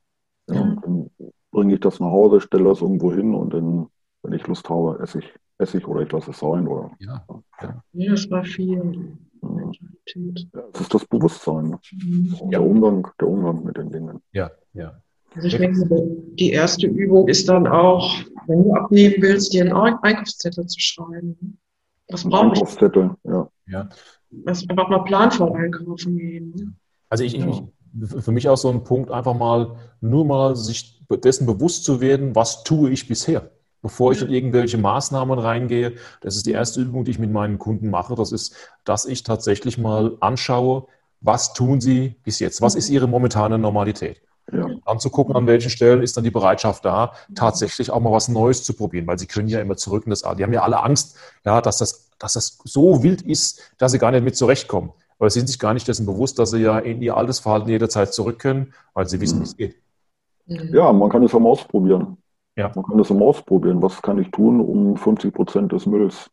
Ja, 0.48 0.54
ja. 0.54 0.76
Dann 0.82 1.10
bringe 1.50 1.74
ich 1.74 1.80
das 1.80 1.98
nach 1.98 2.12
Hause, 2.12 2.40
stelle 2.40 2.64
das 2.64 2.80
irgendwo 2.80 3.12
hin 3.12 3.34
und 3.34 3.52
dann, 3.52 3.88
wenn 4.22 4.32
ich 4.34 4.46
Lust 4.46 4.70
habe, 4.70 5.00
esse 5.02 5.18
ich, 5.18 5.34
esse 5.58 5.78
ich 5.78 5.88
oder 5.88 6.02
ich 6.02 6.12
lasse 6.12 6.30
es 6.30 6.38
sein. 6.38 6.68
Oder, 6.68 6.92
ja, 7.00 7.24
ja. 7.60 7.82
ja 7.92 8.10
das 8.12 8.30
war 8.30 8.44
viel. 8.44 9.18
Das 9.42 10.80
ist 10.80 10.94
das 10.94 11.04
Bewusstsein. 11.06 11.76
Mhm. 11.92 12.50
Der, 12.50 12.62
Umgang, 12.62 13.08
der 13.20 13.28
Umgang 13.28 13.64
mit 13.64 13.76
den 13.76 13.90
Dingen. 13.90 14.22
Ja, 14.32 14.50
ja. 14.72 15.00
Also 15.34 15.48
ich 15.48 15.56
denke, 15.56 15.86
die 16.38 16.50
erste 16.50 16.86
Übung 16.86 17.28
ist 17.28 17.48
dann 17.48 17.66
auch, 17.66 18.16
wenn 18.46 18.64
du 18.64 18.72
abnehmen 18.72 19.16
willst, 19.18 19.52
dir 19.52 19.64
einen 19.64 19.96
Einkaufszettel 20.02 20.66
zu 20.66 20.80
schreiben. 20.80 21.58
Was 22.08 22.24
brauche 22.24 22.46
ich? 22.46 22.52
Einkaufszettel, 22.52 23.10
ja. 23.24 23.50
ja. 23.66 23.88
Also 24.46 24.66
einfach 24.68 24.88
mal 24.88 25.04
planvoll 25.04 25.52
einkaufen 25.52 26.16
gehen. 26.16 26.76
Also 27.08 27.24
ich, 27.24 27.38
ich, 27.38 27.62
für 28.22 28.32
mich 28.32 28.48
auch 28.48 28.56
so 28.56 28.70
ein 28.70 28.84
Punkt, 28.84 29.10
einfach 29.10 29.34
mal 29.34 29.76
nur 30.00 30.24
mal 30.24 30.56
sich 30.56 31.04
dessen 31.10 31.46
bewusst 31.46 31.84
zu 31.84 32.00
werden, 32.00 32.34
was 32.34 32.64
tue 32.64 32.90
ich 32.90 33.06
bisher 33.06 33.50
bevor 33.86 34.10
ich 34.10 34.20
in 34.20 34.30
irgendwelche 34.30 34.78
Maßnahmen 34.78 35.38
reingehe. 35.38 35.94
Das 36.20 36.34
ist 36.34 36.44
die 36.44 36.50
erste 36.50 36.80
Übung, 36.80 37.04
die 37.04 37.12
ich 37.12 37.20
mit 37.20 37.30
meinen 37.30 37.56
Kunden 37.56 37.88
mache. 37.88 38.16
Das 38.16 38.32
ist, 38.32 38.56
dass 38.82 39.04
ich 39.04 39.22
tatsächlich 39.22 39.78
mal 39.78 40.16
anschaue, 40.18 40.88
was 41.20 41.54
tun 41.54 41.80
sie 41.80 42.16
bis 42.24 42.40
jetzt? 42.40 42.60
Was 42.60 42.74
ist 42.74 42.90
ihre 42.90 43.06
momentane 43.06 43.58
Normalität? 43.58 44.20
Ja. 44.52 44.66
Anzugucken, 44.84 45.36
an 45.36 45.46
welchen 45.46 45.70
Stellen 45.70 46.02
ist 46.02 46.16
dann 46.16 46.24
die 46.24 46.32
Bereitschaft 46.32 46.84
da, 46.84 47.12
tatsächlich 47.36 47.92
auch 47.92 48.00
mal 48.00 48.10
was 48.10 48.26
Neues 48.26 48.64
zu 48.64 48.74
probieren, 48.74 49.06
weil 49.06 49.20
sie 49.20 49.26
können 49.26 49.46
ja 49.46 49.60
immer 49.60 49.76
zurück 49.76 50.04
in 50.04 50.10
das 50.10 50.22
Die 50.22 50.42
haben 50.42 50.52
ja 50.52 50.62
alle 50.62 50.82
Angst, 50.82 51.16
ja, 51.44 51.60
dass 51.60 51.78
das, 51.78 52.10
dass 52.18 52.32
das 52.32 52.58
so 52.64 53.04
wild 53.04 53.22
ist, 53.22 53.72
dass 53.78 53.92
sie 53.92 54.00
gar 54.00 54.10
nicht 54.10 54.24
mit 54.24 54.34
zurechtkommen. 54.36 54.90
Aber 55.20 55.30
sie 55.30 55.38
sind 55.38 55.46
sich 55.46 55.60
gar 55.60 55.74
nicht 55.74 55.86
dessen 55.86 56.06
bewusst, 56.06 56.40
dass 56.40 56.50
sie 56.50 56.58
ja 56.58 56.80
in 56.80 57.02
ihr 57.02 57.16
altes 57.16 57.38
Verhalten 57.38 57.68
jederzeit 57.68 58.12
zurück 58.12 58.40
können, 58.40 58.74
weil 58.94 59.08
sie 59.08 59.20
wissen, 59.20 59.38
wie 59.38 59.44
es 59.44 59.56
geht. 59.56 59.76
Ja, 60.46 60.92
man 60.92 61.08
kann 61.08 61.22
es 61.22 61.32
auch 61.32 61.38
mal 61.38 61.50
ausprobieren. 61.50 62.16
Ja. 62.56 62.72
Man 62.74 62.84
kann 62.84 62.98
das 62.98 63.10
immer 63.10 63.26
ausprobieren. 63.26 63.82
Was 63.82 64.00
kann 64.02 64.18
ich 64.18 64.30
tun, 64.30 64.60
um 64.60 64.96
50 64.96 65.32
Prozent 65.32 65.72
des 65.72 65.86
Mülls 65.86 66.30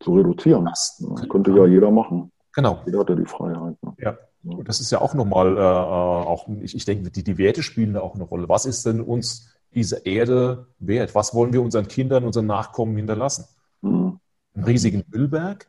zu 0.00 0.14
reduzieren? 0.14 0.66
Das, 0.66 1.02
das 1.16 1.28
könnte 1.28 1.52
ja 1.52 1.66
jeder 1.66 1.90
machen. 1.90 2.30
Genau. 2.54 2.80
Jeder 2.86 3.00
hat 3.00 3.08
ja 3.08 3.16
die 3.16 3.24
Freiheit. 3.24 3.76
Ne? 3.82 3.94
Ja. 3.98 4.18
Und 4.44 4.68
das 4.68 4.80
ist 4.80 4.90
ja 4.90 5.00
auch 5.00 5.14
nochmal, 5.14 5.56
äh, 5.56 5.60
äh, 5.60 5.62
auch, 5.62 6.48
ich, 6.60 6.76
ich 6.76 6.84
denke, 6.84 7.10
die, 7.10 7.24
die 7.24 7.38
Werte 7.38 7.62
spielen 7.62 7.94
da 7.94 8.00
auch 8.00 8.14
eine 8.14 8.24
Rolle. 8.24 8.48
Was 8.48 8.66
ist 8.66 8.84
denn 8.84 9.00
uns 9.00 9.54
diese 9.74 10.06
Erde 10.06 10.66
wert? 10.78 11.14
Was 11.14 11.34
wollen 11.34 11.52
wir 11.52 11.62
unseren 11.62 11.88
Kindern, 11.88 12.24
unseren 12.24 12.46
Nachkommen 12.46 12.96
hinterlassen? 12.96 13.46
Mhm. 13.80 14.20
Einen 14.54 14.64
riesigen 14.64 15.02
Müllberg? 15.08 15.66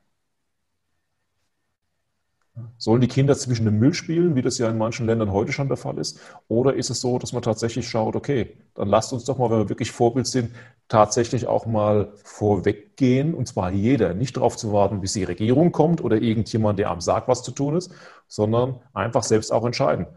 Sollen 2.77 3.01
die 3.01 3.07
Kinder 3.07 3.35
zwischen 3.35 3.65
dem 3.65 3.79
Müll 3.79 3.93
spielen, 3.93 4.35
wie 4.35 4.41
das 4.41 4.57
ja 4.57 4.69
in 4.69 4.77
manchen 4.77 5.05
Ländern 5.05 5.31
heute 5.31 5.51
schon 5.51 5.67
der 5.67 5.77
Fall 5.77 5.97
ist? 5.97 6.19
Oder 6.47 6.75
ist 6.75 6.89
es 6.89 7.01
so, 7.01 7.19
dass 7.19 7.33
man 7.33 7.41
tatsächlich 7.41 7.87
schaut, 7.87 8.15
okay, 8.15 8.57
dann 8.75 8.87
lasst 8.87 9.11
uns 9.11 9.25
doch 9.25 9.37
mal, 9.37 9.49
wenn 9.49 9.59
wir 9.59 9.69
wirklich 9.69 9.91
Vorbild 9.91 10.27
sind, 10.27 10.51
tatsächlich 10.87 11.47
auch 11.47 11.65
mal 11.65 12.13
vorweggehen, 12.23 13.33
und 13.33 13.47
zwar 13.47 13.71
jeder, 13.71 14.13
nicht 14.13 14.37
darauf 14.37 14.55
zu 14.55 14.71
warten, 14.71 15.01
bis 15.01 15.13
die 15.13 15.23
Regierung 15.23 15.71
kommt 15.71 16.01
oder 16.01 16.21
irgendjemand, 16.21 16.79
der 16.79 16.91
am 16.91 17.01
sagt, 17.01 17.27
was 17.27 17.43
zu 17.43 17.51
tun 17.51 17.75
ist, 17.75 17.91
sondern 18.27 18.79
einfach 18.93 19.23
selbst 19.23 19.51
auch 19.51 19.65
entscheiden. 19.65 20.07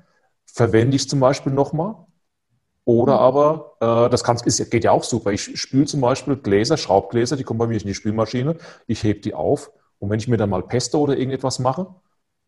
Verwende 0.45 0.97
ich 0.97 1.09
zum 1.09 1.21
Beispiel 1.21 1.53
nochmal? 1.53 1.95
Oder 2.85 3.15
mhm. 3.15 3.19
aber, 3.19 3.77
äh, 3.81 4.11
das 4.11 4.25
kann, 4.25 4.39
ist, 4.45 4.71
geht 4.71 4.85
ja 4.85 4.93
auch 4.93 5.05
super. 5.05 5.33
Ich 5.33 5.61
spüle 5.61 5.87
zum 5.87 6.01
Beispiel 6.01 6.37
Gläser, 6.37 6.77
Schraubgläser, 6.77 7.37
die 7.37 7.45
kommen 7.45 7.59
bei 7.59 7.67
mir 7.67 7.81
in 7.81 7.87
die 7.87 7.95
Spülmaschine. 7.95 8.57
Ich 8.87 9.03
hebe 9.03 9.21
die 9.21 9.35
auf. 9.35 9.71
Und 9.99 10.11
wenn 10.11 10.19
ich 10.19 10.29
mir 10.29 10.37
dann 10.37 10.51
mal 10.51 10.63
Pesto 10.63 10.99
oder 11.01 11.17
irgendetwas 11.17 11.59
mache, 11.59 11.89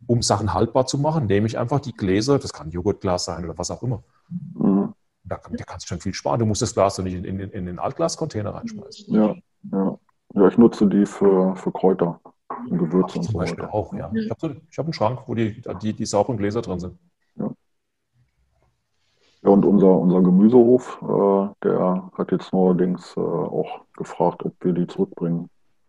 um 0.07 0.23
Sachen 0.23 0.55
haltbar 0.55 0.87
zu 0.87 0.99
machen, 0.99 1.27
nehme 1.27 1.47
ich 1.47 1.59
einfach 1.59 1.81
die 1.81 1.93
Gläser, 1.93 2.39
das 2.39 2.53
kann 2.53 2.71
Joghurtglas 2.71 3.25
sein 3.25 3.45
oder 3.45 3.57
was 3.59 3.71
auch 3.71 3.83
immer. 3.83 4.03
Mhm. 4.55 4.95
Da, 5.25 5.37
kann, 5.37 5.57
da 5.57 5.65
kannst 5.65 5.87
du 5.87 5.89
schon 5.89 6.01
viel 6.01 6.15
sparen. 6.15 6.41
Du 6.41 6.47
musst 6.47 6.63
das 6.63 6.75
Glas 6.75 6.97
doch 6.97 7.05
nicht 7.05 7.15
in, 7.15 7.25
in, 7.25 7.39
in 7.39 7.67
den 7.67 7.79
Altglascontainer 7.79 8.55
reinschmeißen. 8.55 9.15
Ja, 9.15 9.35
ja. 9.73 9.99
ja, 10.35 10.49
ich 10.49 10.59
nutze 10.59 10.87
die 10.87 11.07
für, 11.07 11.55
für 11.57 11.71
Kräuter 11.73 12.21
und 12.69 12.79
Gewürze 12.79 13.19
und 13.19 13.25
so 13.25 13.35
weiter. 13.35 13.73
auch, 13.73 13.93
ja. 13.93 14.11
Ich 14.15 14.31
habe 14.31 14.41
so, 14.41 14.49
hab 14.49 14.87
einen 14.87 14.93
Schrank, 14.93 15.21
wo 15.27 15.35
die, 15.35 15.63
die, 15.83 15.93
die 15.93 16.07
sauberen 16.07 16.39
Gläser 16.39 16.63
drin 16.63 16.81
sind. 16.81 16.99
Ja. 17.37 17.51
Ja, 19.43 19.51
und 19.51 19.65
unser, 19.65 19.99
unser 19.99 20.21
Gemüsehof, 20.21 21.01
äh, 21.03 21.55
der 21.65 22.11
hat 22.17 22.31
jetzt 22.31 22.53
neuerdings 22.53 23.17
äh, 23.17 23.21
auch 23.21 23.83
gefragt, 23.97 24.45
ob 24.45 24.55
wir 24.61 24.73
die 24.73 24.87
zurückbringen. 24.87 25.49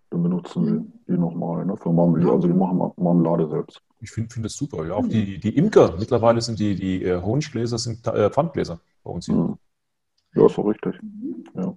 Dann 0.09 0.23
benutzen 0.23 0.65
wir 0.65 0.85
die 1.11 1.17
nochmal 1.17 1.65
ne, 1.65 1.75
für 1.77 1.91
Marmelade. 1.91 2.31
Also 2.31 2.47
die 2.47 2.53
machen 2.53 2.91
Marmelade 2.97 3.47
selbst. 3.49 3.81
Ich 3.99 4.11
finde 4.11 4.33
find 4.33 4.45
das 4.45 4.53
super. 4.53 4.85
Ja, 4.85 4.95
auch 4.95 5.07
die, 5.07 5.39
die 5.39 5.55
Imker, 5.55 5.95
mittlerweile 5.97 6.41
sind 6.41 6.59
die, 6.59 6.75
die 6.75 7.03
äh, 7.03 7.21
Honiggläser 7.21 7.77
sind 7.77 8.05
äh, 8.07 8.29
Pfandgläser 8.29 8.79
bei 9.03 9.11
uns 9.11 9.25
hier. 9.25 9.35
Mhm. 9.35 9.57
Ja, 10.33 10.45
ist 10.45 10.57
doch 10.57 10.65
richtig. 10.65 10.99
Ja. 11.55 11.73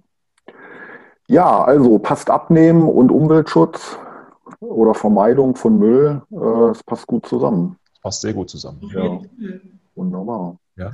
ja, 1.27 1.63
also 1.63 1.99
passt 1.99 2.29
abnehmen 2.29 2.83
und 2.83 3.11
Umweltschutz 3.11 3.99
oder 4.59 4.93
Vermeidung 4.93 5.55
von 5.55 5.77
Müll, 5.77 6.21
äh, 6.31 6.69
es 6.71 6.83
passt 6.83 7.07
gut 7.07 7.25
zusammen. 7.25 7.77
Es 7.93 7.99
passt 8.01 8.21
sehr 8.21 8.33
gut 8.33 8.49
zusammen. 8.49 8.79
Ja, 8.93 9.19
wunderbar. 9.95 10.57
Ja. 10.77 10.93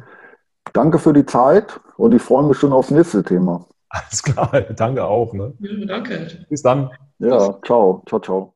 Danke 0.74 1.00
für 1.00 1.14
die 1.14 1.26
Zeit 1.26 1.80
und 1.98 2.14
ich 2.14 2.22
freue 2.22 2.44
mich 2.46 2.58
schon 2.58 2.74
aufs 2.74 2.92
nächste 2.92 3.24
Thema. 3.24 3.66
Alles 3.90 4.24
klar, 4.24 4.50
danke 4.76 5.04
auch. 5.04 5.34
Ne? 5.34 5.54
Ja, 5.60 5.86
danke. 5.86 6.46
Bis 6.50 6.62
dann. 6.62 6.90
Ja, 7.22 7.60
ciao, 7.64 8.04
ciao, 8.06 8.20
ciao. 8.20 8.56